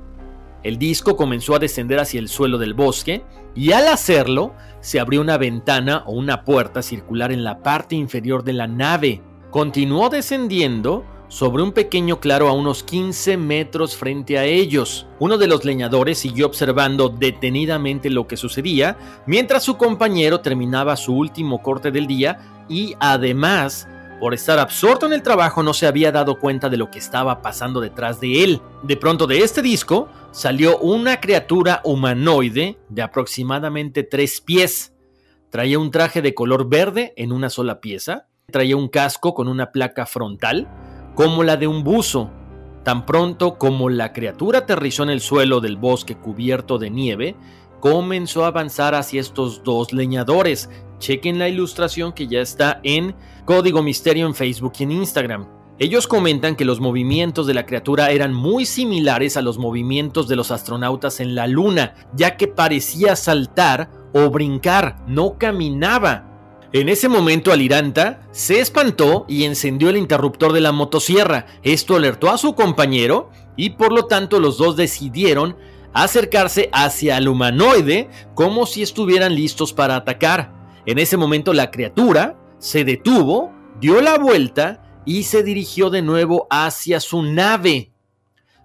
El 0.64 0.78
disco 0.78 1.14
comenzó 1.14 1.54
a 1.54 1.58
descender 1.58 2.00
hacia 2.00 2.18
el 2.18 2.28
suelo 2.28 2.56
del 2.56 2.72
bosque 2.72 3.22
y 3.54 3.72
al 3.72 3.86
hacerlo 3.86 4.54
se 4.80 4.98
abrió 4.98 5.20
una 5.20 5.36
ventana 5.36 6.02
o 6.06 6.12
una 6.12 6.42
puerta 6.42 6.82
circular 6.82 7.32
en 7.32 7.44
la 7.44 7.62
parte 7.62 7.94
inferior 7.94 8.42
de 8.42 8.54
la 8.54 8.66
nave. 8.66 9.20
Continuó 9.50 10.08
descendiendo 10.08 11.04
sobre 11.28 11.62
un 11.62 11.72
pequeño 11.72 12.18
claro 12.18 12.48
a 12.48 12.52
unos 12.52 12.82
15 12.82 13.36
metros 13.36 13.96
frente 13.96 14.38
a 14.38 14.44
ellos. 14.44 15.06
Uno 15.18 15.36
de 15.36 15.48
los 15.48 15.64
leñadores 15.66 16.18
siguió 16.18 16.46
observando 16.46 17.10
detenidamente 17.10 18.08
lo 18.08 18.26
que 18.26 18.36
sucedía 18.38 18.96
mientras 19.26 19.64
su 19.64 19.76
compañero 19.76 20.40
terminaba 20.40 20.96
su 20.96 21.14
último 21.14 21.62
corte 21.62 21.90
del 21.90 22.06
día 22.06 22.64
y 22.68 22.94
además 23.00 23.86
por 24.20 24.34
estar 24.34 24.58
absorto 24.58 25.06
en 25.06 25.12
el 25.12 25.22
trabajo 25.22 25.62
no 25.62 25.74
se 25.74 25.86
había 25.86 26.12
dado 26.12 26.38
cuenta 26.38 26.68
de 26.68 26.76
lo 26.76 26.90
que 26.90 26.98
estaba 26.98 27.42
pasando 27.42 27.80
detrás 27.80 28.20
de 28.20 28.44
él. 28.44 28.60
De 28.82 28.96
pronto 28.96 29.26
de 29.26 29.38
este 29.38 29.62
disco 29.62 30.08
salió 30.30 30.78
una 30.78 31.20
criatura 31.20 31.80
humanoide 31.84 32.78
de 32.88 33.02
aproximadamente 33.02 34.02
tres 34.02 34.40
pies. 34.40 34.94
Traía 35.50 35.78
un 35.78 35.90
traje 35.90 36.22
de 36.22 36.34
color 36.34 36.68
verde 36.68 37.12
en 37.16 37.32
una 37.32 37.50
sola 37.50 37.80
pieza, 37.80 38.26
traía 38.50 38.76
un 38.76 38.88
casco 38.88 39.34
con 39.34 39.48
una 39.48 39.72
placa 39.72 40.06
frontal, 40.06 40.68
como 41.14 41.42
la 41.42 41.56
de 41.56 41.66
un 41.66 41.84
buzo. 41.84 42.30
Tan 42.82 43.06
pronto 43.06 43.56
como 43.56 43.88
la 43.88 44.12
criatura 44.12 44.60
aterrizó 44.60 45.04
en 45.04 45.10
el 45.10 45.20
suelo 45.20 45.60
del 45.60 45.76
bosque 45.76 46.16
cubierto 46.16 46.78
de 46.78 46.90
nieve, 46.90 47.36
comenzó 47.84 48.44
a 48.44 48.46
avanzar 48.46 48.94
hacia 48.94 49.20
estos 49.20 49.62
dos 49.62 49.92
leñadores. 49.92 50.70
Chequen 51.00 51.38
la 51.38 51.50
ilustración 51.50 52.14
que 52.14 52.26
ya 52.26 52.40
está 52.40 52.80
en 52.82 53.14
Código 53.44 53.82
Misterio 53.82 54.24
en 54.24 54.34
Facebook 54.34 54.72
y 54.78 54.84
en 54.84 54.92
Instagram. 54.92 55.46
Ellos 55.78 56.06
comentan 56.06 56.56
que 56.56 56.64
los 56.64 56.80
movimientos 56.80 57.46
de 57.46 57.52
la 57.52 57.66
criatura 57.66 58.10
eran 58.10 58.32
muy 58.32 58.64
similares 58.64 59.36
a 59.36 59.42
los 59.42 59.58
movimientos 59.58 60.28
de 60.28 60.36
los 60.36 60.50
astronautas 60.50 61.20
en 61.20 61.34
la 61.34 61.46
Luna, 61.46 61.94
ya 62.14 62.38
que 62.38 62.48
parecía 62.48 63.16
saltar 63.16 63.90
o 64.14 64.30
brincar, 64.30 64.96
no 65.06 65.36
caminaba. 65.36 66.30
En 66.72 66.88
ese 66.88 67.10
momento 67.10 67.52
Aliranta 67.52 68.22
se 68.32 68.60
espantó 68.60 69.26
y 69.28 69.44
encendió 69.44 69.90
el 69.90 69.98
interruptor 69.98 70.54
de 70.54 70.62
la 70.62 70.72
motosierra. 70.72 71.44
Esto 71.62 71.96
alertó 71.96 72.30
a 72.30 72.38
su 72.38 72.54
compañero 72.54 73.28
y 73.56 73.70
por 73.70 73.92
lo 73.92 74.06
tanto 74.06 74.40
los 74.40 74.56
dos 74.56 74.74
decidieron 74.74 75.54
acercarse 75.94 76.68
hacia 76.72 77.16
el 77.16 77.28
humanoide 77.28 78.10
como 78.34 78.66
si 78.66 78.82
estuvieran 78.82 79.34
listos 79.34 79.72
para 79.72 79.96
atacar. 79.96 80.52
En 80.84 80.98
ese 80.98 81.16
momento 81.16 81.54
la 81.54 81.70
criatura 81.70 82.36
se 82.58 82.84
detuvo, 82.84 83.52
dio 83.80 84.00
la 84.02 84.18
vuelta 84.18 85.02
y 85.06 85.22
se 85.22 85.42
dirigió 85.42 85.90
de 85.90 86.02
nuevo 86.02 86.46
hacia 86.50 87.00
su 87.00 87.22
nave. 87.22 87.92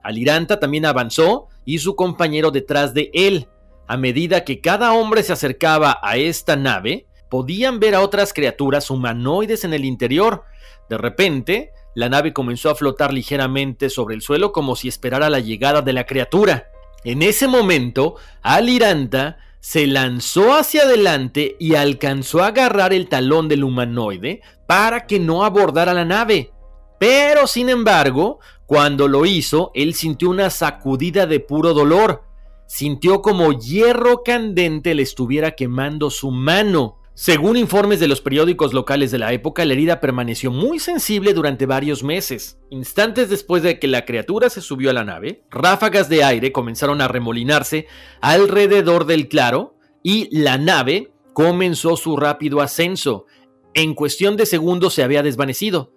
Aliranta 0.04 0.60
también 0.60 0.86
avanzó 0.86 1.48
y 1.66 1.80
su 1.80 1.96
compañero 1.96 2.52
detrás 2.52 2.94
de 2.94 3.12
él. 3.14 3.48
A 3.88 3.98
medida 3.98 4.44
que 4.44 4.60
cada 4.60 4.94
hombre 4.94 5.24
se 5.24 5.34
acercaba 5.34 6.00
a 6.02 6.18
esta 6.18 6.56
nave, 6.56 7.08
podían 7.30 7.80
ver 7.80 7.96
a 7.96 8.02
otras 8.02 8.34
criaturas 8.34 8.90
humanoides 8.90 9.64
en 9.64 9.74
el 9.74 9.86
interior. 9.86 10.44
De 10.90 10.98
repente, 10.98 11.72
la 11.96 12.10
nave 12.10 12.34
comenzó 12.34 12.70
a 12.70 12.76
flotar 12.76 13.14
ligeramente 13.14 13.90
sobre 13.90 14.16
el 14.16 14.22
suelo 14.22 14.52
como 14.52 14.76
si 14.76 14.88
esperara 14.88 15.30
la 15.30 15.40
llegada 15.40 15.82
de 15.82 15.94
la 15.94 16.06
criatura. 16.06 16.72
En 17.04 17.22
ese 17.22 17.48
momento, 17.48 18.16
Aliranta 18.42 19.38
se 19.60 19.88
lanzó 19.88 20.54
hacia 20.54 20.84
adelante 20.84 21.56
y 21.60 21.76
alcanzó 21.76 22.44
a 22.44 22.48
agarrar 22.48 22.94
el 22.94 23.08
talón 23.10 23.48
del 23.48 23.64
humanoide 23.64 24.42
para 24.68 25.06
que 25.06 25.20
no 25.20 25.44
abordara 25.44 25.94
la 25.94 26.06
nave. 26.06 26.52
Pero, 27.00 27.48
sin 27.48 27.70
embargo, 27.70 28.40
cuando 28.66 29.08
lo 29.08 29.26
hizo, 29.26 29.72
él 29.74 29.94
sintió 29.96 30.30
una 30.30 30.50
sacudida 30.50 31.26
de 31.26 31.40
puro 31.40 31.74
dolor. 31.74 32.24
Sintió 32.68 33.22
como 33.22 33.54
hierro 33.54 34.22
candente 34.24 34.94
le 34.94 35.04
estuviera 35.04 35.52
quemando 35.52 36.10
su 36.10 36.30
mano. 36.30 36.99
Según 37.22 37.58
informes 37.58 38.00
de 38.00 38.08
los 38.08 38.22
periódicos 38.22 38.74
locales 38.74 39.12
de 39.12 39.18
la 39.18 39.34
época, 39.34 39.66
la 39.66 39.74
herida 39.74 40.00
permaneció 40.00 40.52
muy 40.52 40.80
sensible 40.80 41.34
durante 41.34 41.66
varios 41.66 42.02
meses. 42.02 42.62
Instantes 42.70 43.30
después 43.30 43.62
de 43.62 43.78
que 43.78 43.90
la 43.90 44.06
criatura 44.06 44.50
se 44.50 44.62
subió 44.62 44.90
a 44.90 44.94
la 44.94 45.04
nave, 45.04 45.44
ráfagas 45.52 46.08
de 46.08 46.24
aire 46.24 46.54
comenzaron 46.54 47.02
a 47.02 47.10
remolinarse 47.10 47.88
alrededor 48.22 49.06
del 49.06 49.28
claro 49.28 49.76
y 50.02 50.30
la 50.32 50.58
nave 50.58 51.12
comenzó 51.34 51.98
su 51.98 52.16
rápido 52.16 52.62
ascenso. 52.62 53.26
En 53.74 53.96
cuestión 53.96 54.38
de 54.38 54.46
segundos 54.46 54.94
se 54.94 55.04
había 55.04 55.22
desvanecido. 55.22 55.92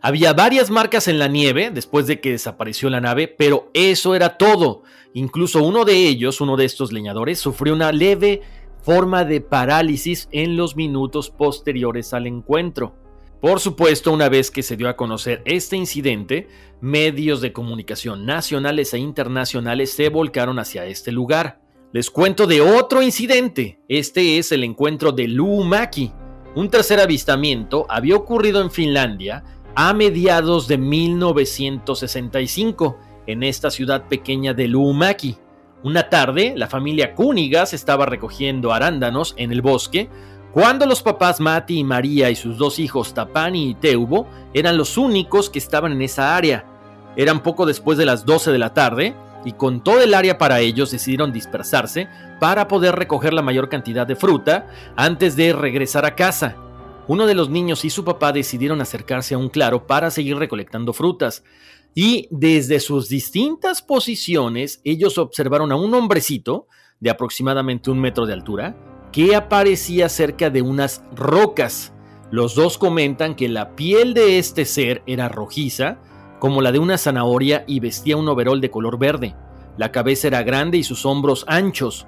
Había 0.00 0.32
varias 0.32 0.70
marcas 0.70 1.06
en 1.06 1.18
la 1.18 1.28
nieve 1.28 1.70
después 1.70 2.06
de 2.06 2.18
que 2.18 2.30
desapareció 2.30 2.88
la 2.88 3.02
nave, 3.02 3.28
pero 3.28 3.70
eso 3.74 4.14
era 4.14 4.38
todo. 4.38 4.84
Incluso 5.12 5.62
uno 5.62 5.84
de 5.84 6.08
ellos, 6.08 6.40
uno 6.40 6.56
de 6.56 6.64
estos 6.64 6.92
leñadores, 6.92 7.38
sufrió 7.38 7.74
una 7.74 7.92
leve 7.92 8.40
forma 8.82 9.24
de 9.24 9.40
parálisis 9.40 10.28
en 10.32 10.56
los 10.56 10.76
minutos 10.76 11.30
posteriores 11.30 12.12
al 12.12 12.26
encuentro. 12.26 12.94
Por 13.40 13.60
supuesto, 13.60 14.12
una 14.12 14.28
vez 14.28 14.50
que 14.50 14.62
se 14.62 14.76
dio 14.76 14.86
a 14.88 14.96
conocer 14.96 15.40
este 15.44 15.76
incidente, 15.76 16.48
medios 16.80 17.40
de 17.40 17.52
comunicación 17.52 18.26
nacionales 18.26 18.92
e 18.94 18.98
internacionales 18.98 19.92
se 19.92 20.08
volcaron 20.10 20.58
hacia 20.58 20.86
este 20.86 21.10
lugar. 21.10 21.60
Les 21.92 22.10
cuento 22.10 22.46
de 22.46 22.60
otro 22.60 23.02
incidente. 23.02 23.80
Este 23.88 24.38
es 24.38 24.52
el 24.52 24.62
encuentro 24.64 25.12
de 25.12 25.28
Luumaki. 25.28 26.12
Un 26.54 26.68
tercer 26.70 27.00
avistamiento 27.00 27.86
había 27.88 28.16
ocurrido 28.16 28.62
en 28.62 28.70
Finlandia 28.70 29.44
a 29.74 29.92
mediados 29.92 30.68
de 30.68 30.78
1965 30.78 32.98
en 33.26 33.42
esta 33.42 33.70
ciudad 33.70 34.08
pequeña 34.08 34.54
de 34.54 34.68
Luumaki. 34.68 35.36
Una 35.84 36.08
tarde, 36.08 36.54
la 36.56 36.68
familia 36.68 37.14
Cúnigas 37.14 37.72
estaba 37.72 38.06
recogiendo 38.06 38.72
arándanos 38.72 39.34
en 39.36 39.50
el 39.50 39.62
bosque 39.62 40.08
cuando 40.52 40.86
los 40.86 41.02
papás 41.02 41.40
Mati 41.40 41.78
y 41.78 41.84
María 41.84 42.30
y 42.30 42.36
sus 42.36 42.56
dos 42.56 42.78
hijos 42.78 43.14
Tapani 43.14 43.70
y 43.70 43.74
Teubo 43.74 44.28
eran 44.54 44.76
los 44.76 44.96
únicos 44.96 45.50
que 45.50 45.58
estaban 45.58 45.92
en 45.92 46.02
esa 46.02 46.36
área. 46.36 46.66
Eran 47.16 47.42
poco 47.42 47.66
después 47.66 47.98
de 47.98 48.06
las 48.06 48.24
12 48.24 48.52
de 48.52 48.58
la 48.58 48.74
tarde 48.74 49.14
y 49.44 49.52
con 49.52 49.82
todo 49.82 50.00
el 50.02 50.14
área 50.14 50.38
para 50.38 50.60
ellos 50.60 50.92
decidieron 50.92 51.32
dispersarse 51.32 52.06
para 52.38 52.68
poder 52.68 52.94
recoger 52.94 53.32
la 53.32 53.42
mayor 53.42 53.68
cantidad 53.68 54.06
de 54.06 54.14
fruta 54.14 54.68
antes 54.94 55.34
de 55.34 55.52
regresar 55.52 56.04
a 56.04 56.14
casa. 56.14 56.54
Uno 57.08 57.26
de 57.26 57.34
los 57.34 57.50
niños 57.50 57.84
y 57.84 57.90
su 57.90 58.04
papá 58.04 58.30
decidieron 58.32 58.80
acercarse 58.80 59.34
a 59.34 59.38
un 59.38 59.48
claro 59.48 59.86
para 59.86 60.12
seguir 60.12 60.36
recolectando 60.36 60.92
frutas. 60.92 61.42
Y 61.94 62.28
desde 62.30 62.80
sus 62.80 63.08
distintas 63.08 63.82
posiciones, 63.82 64.80
ellos 64.84 65.18
observaron 65.18 65.72
a 65.72 65.76
un 65.76 65.94
hombrecito 65.94 66.66
de 67.00 67.10
aproximadamente 67.10 67.90
un 67.90 68.00
metro 68.00 68.26
de 68.26 68.32
altura 68.32 68.76
que 69.12 69.36
aparecía 69.36 70.08
cerca 70.08 70.48
de 70.48 70.62
unas 70.62 71.04
rocas. 71.14 71.92
Los 72.30 72.54
dos 72.54 72.78
comentan 72.78 73.34
que 73.34 73.48
la 73.48 73.76
piel 73.76 74.14
de 74.14 74.38
este 74.38 74.64
ser 74.64 75.02
era 75.06 75.28
rojiza, 75.28 75.98
como 76.38 76.62
la 76.62 76.72
de 76.72 76.78
una 76.78 76.96
zanahoria, 76.96 77.64
y 77.66 77.80
vestía 77.80 78.16
un 78.16 78.28
overol 78.28 78.60
de 78.62 78.70
color 78.70 78.98
verde. 78.98 79.36
La 79.76 79.92
cabeza 79.92 80.28
era 80.28 80.42
grande 80.42 80.78
y 80.78 80.82
sus 80.82 81.04
hombros 81.04 81.44
anchos. 81.46 82.06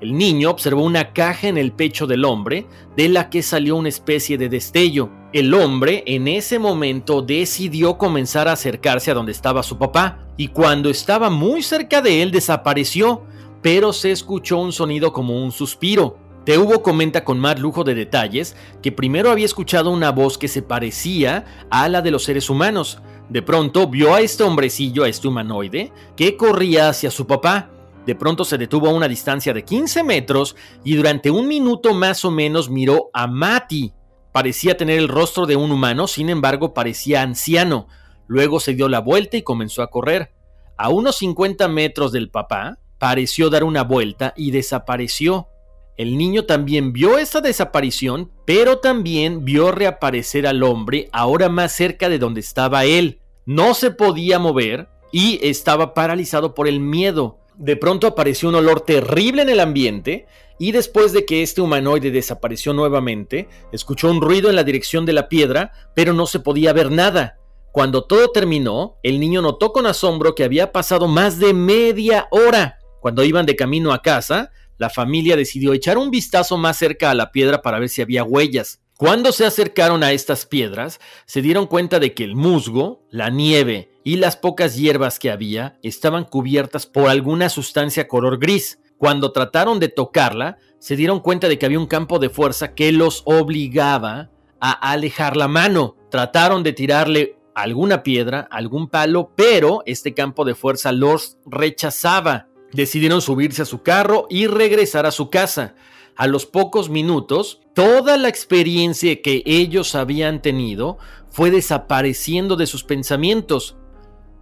El 0.00 0.18
niño 0.18 0.50
observó 0.50 0.82
una 0.82 1.12
caja 1.12 1.48
en 1.48 1.56
el 1.56 1.72
pecho 1.72 2.06
del 2.06 2.24
hombre, 2.24 2.66
de 2.96 3.08
la 3.08 3.30
que 3.30 3.42
salió 3.42 3.76
una 3.76 3.88
especie 3.88 4.36
de 4.36 4.48
destello. 4.48 5.10
El 5.32 5.54
hombre 5.54 6.02
en 6.06 6.28
ese 6.28 6.58
momento 6.58 7.22
decidió 7.22 7.96
comenzar 7.96 8.48
a 8.48 8.52
acercarse 8.52 9.10
a 9.10 9.14
donde 9.14 9.32
estaba 9.32 9.62
su 9.62 9.78
papá, 9.78 10.18
y 10.36 10.48
cuando 10.48 10.90
estaba 10.90 11.30
muy 11.30 11.62
cerca 11.62 12.02
de 12.02 12.22
él 12.22 12.30
desapareció, 12.30 13.22
pero 13.62 13.92
se 13.92 14.10
escuchó 14.10 14.58
un 14.58 14.72
sonido 14.72 15.12
como 15.12 15.42
un 15.42 15.52
suspiro. 15.52 16.18
Teubo 16.44 16.82
comenta 16.82 17.24
con 17.24 17.38
más 17.38 17.58
lujo 17.58 17.84
de 17.84 17.94
detalles 17.94 18.54
que 18.82 18.92
primero 18.92 19.30
había 19.30 19.46
escuchado 19.46 19.90
una 19.90 20.10
voz 20.10 20.36
que 20.36 20.48
se 20.48 20.60
parecía 20.60 21.46
a 21.70 21.88
la 21.88 22.02
de 22.02 22.10
los 22.10 22.24
seres 22.24 22.50
humanos. 22.50 22.98
De 23.30 23.40
pronto 23.40 23.86
vio 23.86 24.14
a 24.14 24.20
este 24.20 24.42
hombrecillo, 24.42 25.04
a 25.04 25.08
este 25.08 25.28
humanoide, 25.28 25.92
que 26.16 26.36
corría 26.36 26.90
hacia 26.90 27.10
su 27.10 27.26
papá, 27.26 27.70
de 28.06 28.14
pronto 28.14 28.44
se 28.44 28.58
detuvo 28.58 28.88
a 28.88 28.92
una 28.92 29.08
distancia 29.08 29.52
de 29.54 29.64
15 29.64 30.04
metros 30.04 30.56
y 30.84 30.94
durante 30.94 31.30
un 31.30 31.48
minuto 31.48 31.94
más 31.94 32.24
o 32.24 32.30
menos 32.30 32.68
miró 32.68 33.10
a 33.14 33.26
Mati. 33.26 33.92
Parecía 34.32 34.76
tener 34.76 34.98
el 34.98 35.08
rostro 35.08 35.46
de 35.46 35.56
un 35.56 35.72
humano, 35.72 36.06
sin 36.06 36.28
embargo 36.28 36.74
parecía 36.74 37.22
anciano. 37.22 37.86
Luego 38.26 38.60
se 38.60 38.74
dio 38.74 38.88
la 38.88 39.00
vuelta 39.00 39.36
y 39.36 39.42
comenzó 39.42 39.82
a 39.82 39.90
correr. 39.90 40.32
A 40.76 40.88
unos 40.88 41.16
50 41.16 41.68
metros 41.68 42.12
del 42.12 42.30
papá, 42.30 42.78
pareció 42.98 43.48
dar 43.48 43.64
una 43.64 43.84
vuelta 43.84 44.34
y 44.36 44.50
desapareció. 44.50 45.48
El 45.96 46.18
niño 46.18 46.44
también 46.44 46.92
vio 46.92 47.18
esa 47.18 47.40
desaparición, 47.40 48.32
pero 48.44 48.78
también 48.80 49.44
vio 49.44 49.70
reaparecer 49.70 50.46
al 50.46 50.62
hombre 50.64 51.08
ahora 51.12 51.48
más 51.48 51.72
cerca 51.72 52.08
de 52.08 52.18
donde 52.18 52.40
estaba 52.40 52.84
él. 52.84 53.20
No 53.46 53.74
se 53.74 53.92
podía 53.92 54.40
mover 54.40 54.88
y 55.12 55.38
estaba 55.46 55.94
paralizado 55.94 56.54
por 56.54 56.66
el 56.66 56.80
miedo 56.80 57.43
de 57.56 57.76
pronto 57.76 58.06
apareció 58.06 58.48
un 58.48 58.56
olor 58.56 58.80
terrible 58.80 59.42
en 59.42 59.48
el 59.48 59.60
ambiente 59.60 60.26
y 60.58 60.72
después 60.72 61.12
de 61.12 61.24
que 61.24 61.42
este 61.42 61.60
humanoide 61.60 62.10
desapareció 62.10 62.72
nuevamente, 62.72 63.48
escuchó 63.72 64.10
un 64.10 64.20
ruido 64.20 64.50
en 64.50 64.56
la 64.56 64.64
dirección 64.64 65.04
de 65.04 65.12
la 65.12 65.28
piedra, 65.28 65.72
pero 65.94 66.12
no 66.12 66.26
se 66.26 66.40
podía 66.40 66.72
ver 66.72 66.90
nada. 66.90 67.38
Cuando 67.72 68.04
todo 68.04 68.30
terminó, 68.30 68.98
el 69.02 69.18
niño 69.18 69.42
notó 69.42 69.72
con 69.72 69.86
asombro 69.86 70.34
que 70.34 70.44
había 70.44 70.70
pasado 70.70 71.08
más 71.08 71.40
de 71.40 71.54
media 71.54 72.28
hora. 72.30 72.78
Cuando 73.00 73.24
iban 73.24 73.46
de 73.46 73.56
camino 73.56 73.92
a 73.92 74.00
casa, 74.00 74.52
la 74.78 74.90
familia 74.90 75.36
decidió 75.36 75.72
echar 75.72 75.98
un 75.98 76.10
vistazo 76.10 76.56
más 76.56 76.76
cerca 76.76 77.10
a 77.10 77.14
la 77.14 77.32
piedra 77.32 77.62
para 77.62 77.80
ver 77.80 77.88
si 77.88 78.00
había 78.00 78.22
huellas. 78.22 78.80
Cuando 78.96 79.32
se 79.32 79.44
acercaron 79.44 80.04
a 80.04 80.12
estas 80.12 80.46
piedras, 80.46 81.00
se 81.26 81.42
dieron 81.42 81.66
cuenta 81.66 81.98
de 81.98 82.14
que 82.14 82.22
el 82.22 82.36
musgo, 82.36 83.02
la 83.10 83.28
nieve 83.28 83.93
y 84.04 84.16
las 84.16 84.36
pocas 84.36 84.76
hierbas 84.76 85.18
que 85.18 85.30
había 85.30 85.78
estaban 85.82 86.24
cubiertas 86.24 86.86
por 86.86 87.08
alguna 87.08 87.48
sustancia 87.48 88.06
color 88.06 88.38
gris. 88.38 88.78
Cuando 88.98 89.32
trataron 89.32 89.80
de 89.80 89.88
tocarla, 89.88 90.58
se 90.78 90.94
dieron 90.94 91.20
cuenta 91.20 91.48
de 91.48 91.58
que 91.58 91.66
había 91.66 91.80
un 91.80 91.86
campo 91.86 92.18
de 92.18 92.28
fuerza 92.28 92.74
que 92.74 92.92
los 92.92 93.22
obligaba 93.24 94.30
a 94.60 94.72
alejar 94.92 95.36
la 95.36 95.48
mano. 95.48 95.96
Trataron 96.10 96.62
de 96.62 96.74
tirarle 96.74 97.38
alguna 97.54 98.02
piedra, 98.02 98.46
algún 98.50 98.88
palo, 98.88 99.32
pero 99.34 99.82
este 99.86 100.12
campo 100.12 100.44
de 100.44 100.54
fuerza 100.54 100.92
los 100.92 101.38
rechazaba. 101.46 102.48
Decidieron 102.72 103.22
subirse 103.22 103.62
a 103.62 103.66
su 103.66 103.82
carro 103.82 104.26
y 104.28 104.46
regresar 104.46 105.06
a 105.06 105.10
su 105.10 105.30
casa. 105.30 105.74
a 106.16 106.28
los 106.28 106.46
pocos 106.46 106.90
minutos, 106.90 107.60
toda 107.74 108.16
la 108.16 108.28
experiencia 108.28 109.20
que 109.20 109.42
ellos 109.46 109.96
habían 109.96 110.42
tenido 110.42 110.96
fue 111.28 111.50
desapareciendo 111.50 112.54
de 112.54 112.68
sus 112.68 112.84
pensamientos. 112.84 113.76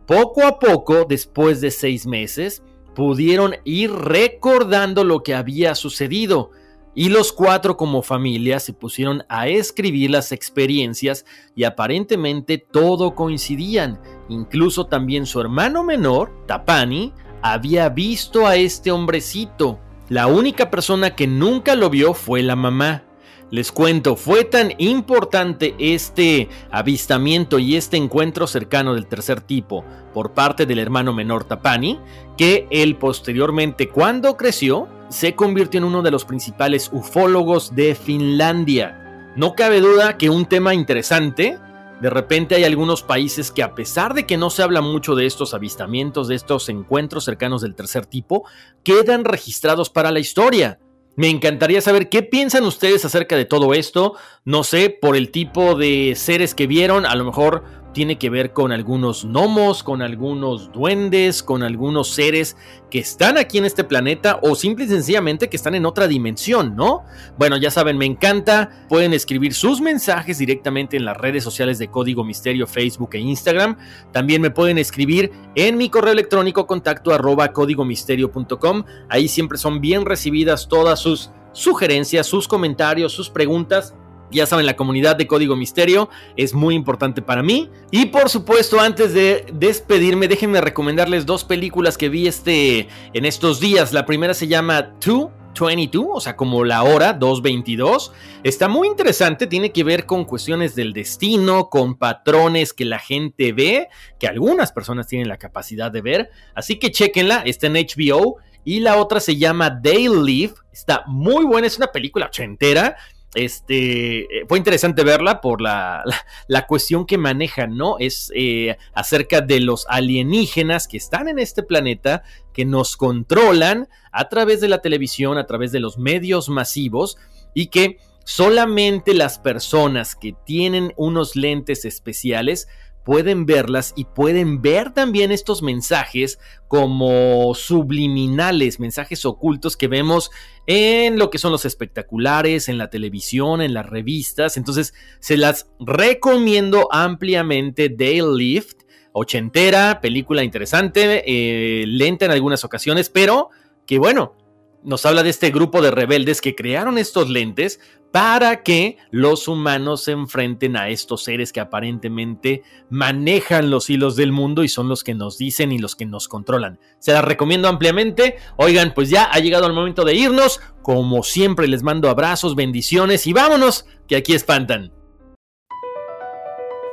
Poco 0.07 0.45
a 0.45 0.59
poco, 0.59 1.05
después 1.09 1.61
de 1.61 1.71
seis 1.71 2.07
meses, 2.07 2.63
pudieron 2.95 3.55
ir 3.65 3.93
recordando 3.93 5.05
lo 5.05 5.23
que 5.23 5.35
había 5.35 5.75
sucedido 5.75 6.51
y 6.95 7.09
los 7.09 7.33
cuatro 7.33 7.77
como 7.77 8.03
familia 8.03 8.61
se 8.61 8.73
pusieron 8.73 9.25
a 9.29 9.49
escribir 9.49 10.11
las 10.11 10.31
experiencias 10.33 11.25
y 11.55 11.65
aparentemente 11.65 12.59
todo 12.59 13.15
coincidían. 13.15 13.99
Incluso 14.29 14.87
también 14.87 15.25
su 15.25 15.41
hermano 15.41 15.85
menor, 15.85 16.31
Tapani, 16.47 17.15
había 17.41 17.89
visto 17.89 18.47
a 18.47 18.57
este 18.57 18.91
hombrecito. 18.91 19.79
La 20.09 20.27
única 20.27 20.71
persona 20.71 21.17
que 21.17 21.27
nunca 21.27 21.75
lo 21.75 21.89
vio 21.89 22.13
fue 22.13 22.43
la 22.43 22.57
mamá. 22.57 23.05
Les 23.53 23.71
cuento, 23.71 24.17
fue 24.17 24.45
tan 24.45 24.73
importante 24.79 25.75
este 25.79 26.49
avistamiento 26.71 27.59
y 27.59 27.77
este 27.77 27.99
encuentro 27.99 28.47
cercano 28.47 28.95
del 28.95 29.07
tercer 29.07 29.43
tipo 29.43 29.85
por 30.15 30.33
parte 30.33 30.65
del 30.65 30.79
hermano 30.79 31.13
menor 31.13 31.45
Tapani, 31.45 32.01
que 32.39 32.67
él 32.71 32.97
posteriormente, 32.97 33.91
cuando 33.91 34.39
creció, 34.39 34.89
se 35.11 35.35
convirtió 35.35 35.77
en 35.77 35.85
uno 35.85 36.01
de 36.01 36.11
los 36.11 36.25
principales 36.25 36.89
ufólogos 36.95 37.75
de 37.75 37.95
Finlandia. 37.95 39.33
No 39.37 39.55
cabe 39.55 39.83
duda 39.83 40.17
que 40.17 40.31
un 40.31 40.47
tema 40.47 40.73
interesante, 40.73 41.59
de 42.01 42.09
repente 42.09 42.55
hay 42.55 42.65
algunos 42.65 43.03
países 43.03 43.51
que 43.51 43.63
a 43.63 43.75
pesar 43.75 44.15
de 44.15 44.25
que 44.25 44.39
no 44.39 44.49
se 44.49 44.63
habla 44.63 44.81
mucho 44.81 45.15
de 45.15 45.27
estos 45.27 45.53
avistamientos, 45.53 46.27
de 46.27 46.37
estos 46.37 46.71
encuentros 46.71 47.27
cercanos 47.27 47.61
del 47.61 47.75
tercer 47.75 48.07
tipo, 48.07 48.47
quedan 48.83 49.27
registrados 49.27 49.91
para 49.91 50.11
la 50.11 50.21
historia. 50.21 50.79
Me 51.15 51.29
encantaría 51.29 51.81
saber 51.81 52.09
qué 52.09 52.23
piensan 52.23 52.65
ustedes 52.65 53.05
acerca 53.05 53.37
de 53.37 53.45
todo 53.45 53.75
esto. 53.75 54.15
No 54.45 54.65
sé, 54.65 54.89
por 54.89 55.17
el 55.17 55.31
tipo 55.31 55.75
de 55.75 56.15
seres 56.17 56.55
que 56.55 56.67
vieron, 56.67 57.05
a 57.05 57.15
lo 57.15 57.25
mejor 57.25 57.65
tiene 57.93 58.19
que 58.19 58.31
ver 58.31 58.53
con 58.53 58.73
algunos 58.73 59.25
gnomos, 59.25 59.83
con 59.83 60.03
algunos 60.03 60.73
duendes, 60.73 61.43
con 61.43 61.63
algunos 61.63 62.09
seres 62.09 62.57
que 62.91 62.99
están 62.99 63.39
aquí 63.39 63.59
en 63.59 63.65
este 63.65 63.85
planeta 63.85 64.39
o 64.43 64.55
simple 64.55 64.85
y 64.85 64.89
sencillamente 64.89 65.49
que 65.49 65.57
están 65.57 65.75
en 65.75 65.87
otra 65.87 66.09
dimensión, 66.09 66.75
¿no? 66.77 67.05
Bueno, 67.39 67.57
ya 67.57 67.71
saben, 67.71 67.99
me 67.99 68.07
encanta. 68.07 68.87
Pueden 68.89 69.13
escribir 69.13 69.55
sus 69.55 69.81
mensajes 69.81 70.39
directamente 70.39 70.97
en 70.97 71.05
las 71.05 71.17
redes 71.17 71.45
sociales 71.45 71.79
de 71.79 71.89
Código 71.89 72.25
Misterio, 72.25 72.67
Facebook 72.67 73.11
e 73.13 73.19
Instagram. 73.19 73.77
También 74.13 74.43
me 74.43 74.51
pueden 74.51 74.79
escribir 74.79 75.31
en 75.55 75.77
mi 75.77 75.89
correo 75.89 76.13
electrónico 76.13 76.67
contacto 76.67 77.13
arroba 77.13 77.53
códigomisterio.com. 77.53 78.85
Ahí 79.09 79.29
siempre 79.29 79.59
son 79.59 79.81
bien 79.81 80.05
recibidas 80.05 80.69
todas 80.69 81.01
sus 81.01 81.31
sugerencias, 81.53 82.27
sus 82.27 82.49
comentarios, 82.49 83.13
sus 83.13 83.31
preguntas 83.31 83.95
ya 84.39 84.47
saben, 84.47 84.67
la 84.67 84.77
comunidad 84.77 85.17
de 85.17 85.27
Código 85.27 85.57
Misterio 85.57 86.09
es 86.37 86.55
muy 86.55 86.75
importante 86.75 87.23
para 87.23 87.43
mí. 87.43 87.71
Y 87.91 88.07
por 88.07 88.29
supuesto, 88.29 88.81
antes 88.81 89.15
de 89.15 89.47
despedirme, 89.53 90.29
déjenme 90.29 90.61
recomendarles 90.61 91.27
dos 91.27 91.45
películas 91.45 91.99
que 91.99 92.09
vi 92.09 92.27
este, 92.27 92.89
en 93.13 93.25
estos 93.25 93.61
días. 93.61 93.93
La 93.93 94.07
primera 94.07 94.35
se 94.35 94.49
llama 94.49 94.83
222, 94.83 96.07
o 96.11 96.21
sea, 96.21 96.37
como 96.37 96.65
la 96.65 96.83
hora 96.83 97.13
222. 97.13 98.13
Está 98.43 98.69
muy 98.69 98.89
interesante, 98.89 99.47
tiene 99.47 99.73
que 99.73 99.85
ver 99.85 100.07
con 100.07 100.25
cuestiones 100.25 100.75
del 100.75 100.93
destino, 100.93 101.69
con 101.69 101.97
patrones 101.97 102.73
que 102.73 102.85
la 102.85 102.99
gente 102.99 103.53
ve, 103.53 103.89
que 104.19 104.29
algunas 104.29 104.73
personas 104.73 105.07
tienen 105.07 105.29
la 105.29 105.39
capacidad 105.39 105.91
de 105.91 106.01
ver. 106.01 106.31
Así 106.55 106.79
que 106.79 106.91
chequenla, 106.91 107.43
está 107.45 107.67
en 107.67 107.75
HBO. 107.75 108.37
Y 108.65 108.79
la 108.79 108.97
otra 108.97 109.19
se 109.19 109.37
llama 109.37 109.81
They 109.83 110.09
Live, 110.09 110.55
está 110.73 111.03
muy 111.09 111.45
buena, 111.45 111.67
es 111.67 111.79
una 111.79 111.89
película 111.89 112.27
ochentera 112.27 112.97
este, 113.35 114.21
eh, 114.21 114.45
fue 114.47 114.59
interesante 114.59 115.05
verla 115.05 115.41
por 115.41 115.61
la, 115.61 116.05
la, 116.49 116.67
cuestión 116.67 117.07
que 117.07 117.19
manejan, 117.19 117.77
¿no? 117.77 117.97
Es 117.99 118.31
eh, 118.35 118.77
acerca 118.95 119.41
de 119.41 119.61
los 119.61 119.87
alienígenas 119.89 120.87
que 120.87 120.99
están 120.99 121.29
en 121.29 121.39
este 121.39 121.63
planeta, 121.63 122.23
que 122.53 122.65
nos 122.65 122.97
controlan 122.97 123.89
a 124.11 124.29
través 124.29 124.61
de 124.61 124.69
la 124.69 124.83
televisión, 124.83 125.39
a 125.39 125.47
través 125.47 125.73
de 125.73 125.81
los 125.81 125.99
medios 125.99 126.49
masivos 126.49 127.17
y 127.55 127.69
que 127.69 127.99
solamente 128.25 129.15
las 129.15 129.39
personas 129.39 130.15
que 130.15 130.35
tienen 130.45 130.93
unos 130.97 131.35
lentes 131.35 131.85
especiales 131.85 132.69
pueden 133.05 133.47
verlas 133.47 133.93
y 133.97 134.05
pueden 134.05 134.63
ver 134.63 134.93
también 134.93 135.33
estos 135.33 135.63
mensajes 135.63 136.39
como 136.69 137.55
subliminales, 137.55 138.81
mensajes 138.81 139.25
ocultos 139.25 139.77
que 139.77 139.89
vemos 139.89 140.31
en 140.67 141.19
lo 141.19 141.31
que 141.31 141.39
son 141.39 141.53
los 141.53 141.65
espectaculares, 141.65 142.69
en 142.69 142.79
la 142.79 142.91
televisión, 142.91 143.61
en 143.61 143.75
las 143.75 143.87
revistas. 143.87 144.57
Entonces, 144.57 144.95
se 145.21 145.37
las 145.37 145.71
recomiendo 145.81 146.89
ampliamente. 146.93 147.89
Dale 147.89 148.37
Lift, 148.37 148.83
ochentera, 149.13 150.01
película 150.01 150.43
interesante, 150.43 151.25
eh, 151.27 151.87
lenta 151.87 152.25
en 152.25 152.31
algunas 152.31 152.65
ocasiones, 152.65 153.11
pero 153.11 153.51
que 153.87 153.99
bueno, 153.99 154.37
nos 154.85 155.07
habla 155.07 155.23
de 155.23 155.31
este 155.31 155.51
grupo 155.51 155.81
de 155.83 155.91
rebeldes 155.91 156.41
que 156.41 156.55
crearon 156.55 156.99
estos 156.99 157.31
lentes 157.31 157.81
para 158.13 158.63
que 158.63 158.99
los 159.11 159.49
humanos 159.49 160.05
se 160.05 160.13
enfrenten 160.13 160.77
a 160.77 160.91
estos 160.91 161.25
seres 161.25 161.53
que 161.53 161.61
aparentemente 161.61 162.63
manejan 162.91 163.71
los 163.71 163.89
hilos 163.89 164.17
del 164.17 164.33
mundo 164.33 164.65
y 164.65 164.69
son 164.69 164.89
los 164.89 165.03
que 165.03 165.15
nos 165.15 165.39
dicen 165.39 165.73
y 165.73 165.79
los 165.79 165.97
que 165.97 166.05
nos 166.05 166.29
controlan. 166.29 166.79
Se 166.99 167.13
las 167.13 167.25
recomiendo 167.25 167.69
ampliamente. 167.69 168.37
Oigan, 168.57 168.93
pues 168.95 169.09
ya 169.09 169.25
ha 169.25 169.39
llegado 169.39 169.67
el 169.67 169.73
momento 169.73 170.05
de 170.05 170.15
irnos. 170.15 170.61
Como 170.83 171.23
siempre 171.23 171.69
les 171.69 171.83
mando 171.83 172.11
abrazos, 172.11 172.55
bendiciones 172.55 173.27
y 173.27 173.33
vámonos, 173.33 173.87
que 174.07 174.17
aquí 174.17 174.35
espantan. 174.35 174.93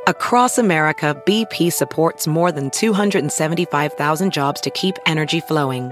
Across 0.07 0.57
America, 0.57 1.21
BP 1.25 1.71
supports 1.71 2.27
more 2.27 2.51
than 2.51 2.71
275,000 2.71 4.31
jobs 4.31 4.61
to 4.61 4.71
keep 4.71 4.95
energy 5.05 5.39
flowing. 5.39 5.91